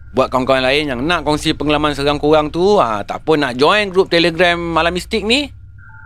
Buat 0.09 0.33
kawan-kawan 0.33 0.65
lain 0.65 0.89
yang 0.89 0.99
nak 1.05 1.21
kongsi 1.21 1.53
pengalaman 1.53 1.93
seram 1.93 2.17
korang 2.17 2.49
tu 2.49 2.81
ha, 2.81 3.05
Tak 3.05 3.21
pun 3.21 3.37
nak 3.37 3.53
join 3.53 3.93
grup 3.93 4.09
telegram 4.09 4.57
Malam 4.57 4.97
Mistik 4.97 5.21
ni 5.21 5.53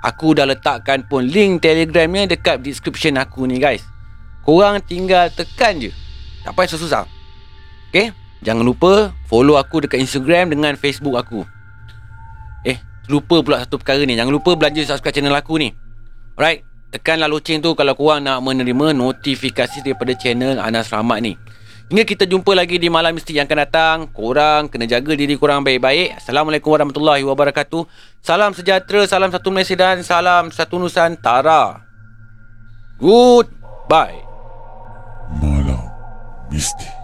Aku 0.04 0.36
dah 0.36 0.44
letakkan 0.44 1.08
pun 1.08 1.24
link 1.24 1.64
telegramnya 1.64 2.36
dekat 2.36 2.60
description 2.60 3.16
aku 3.16 3.48
ni 3.48 3.56
guys. 3.56 3.88
Korang 4.44 4.84
tinggal 4.84 5.32
tekan 5.32 5.80
je. 5.80 5.92
Tak 6.44 6.52
payah 6.52 6.70
susah-susah. 6.76 7.04
Okay 7.88 8.12
Jangan 8.44 8.68
lupa 8.68 9.16
follow 9.32 9.56
aku 9.56 9.88
dekat 9.88 10.04
Instagram 10.04 10.52
dengan 10.52 10.76
Facebook 10.76 11.16
aku. 11.16 11.48
Eh 12.68 12.76
Lupa 13.08 13.40
pula 13.40 13.64
satu 13.64 13.80
perkara 13.80 14.04
ni. 14.04 14.20
Jangan 14.20 14.36
lupa 14.36 14.60
belanja 14.60 14.84
subscribe 14.84 15.16
channel 15.16 15.36
aku 15.40 15.56
ni. 15.56 15.72
Alright? 16.36 16.68
Tekanlah 16.92 17.32
loceng 17.32 17.64
tu 17.64 17.72
kalau 17.74 17.96
korang 17.96 18.22
nak 18.22 18.44
menerima 18.44 18.94
notifikasi 18.94 19.82
daripada 19.82 20.14
channel 20.14 20.60
Anas 20.62 20.92
Rahmat 20.92 21.26
ni 21.26 21.34
Hingga 21.94 22.10
kita 22.10 22.26
jumpa 22.26 22.58
lagi 22.58 22.82
di 22.82 22.90
malam 22.90 23.14
mistik 23.14 23.38
yang 23.38 23.46
akan 23.46 23.70
datang. 23.70 23.98
Korang 24.10 24.66
kena 24.66 24.90
jaga 24.90 25.14
diri 25.14 25.38
korang 25.38 25.62
baik-baik. 25.62 26.18
Assalamualaikum 26.18 26.74
warahmatullahi 26.74 27.22
wabarakatuh. 27.22 27.86
Salam 28.18 28.58
sejahtera, 28.58 29.06
salam 29.06 29.30
satu 29.30 29.54
Malaysia 29.54 29.78
dan 29.78 30.02
salam 30.02 30.50
satu 30.50 30.82
Nusantara. 30.82 31.86
Goodbye. 32.98 34.26
Malam 35.38 35.86
mistik. 36.50 37.03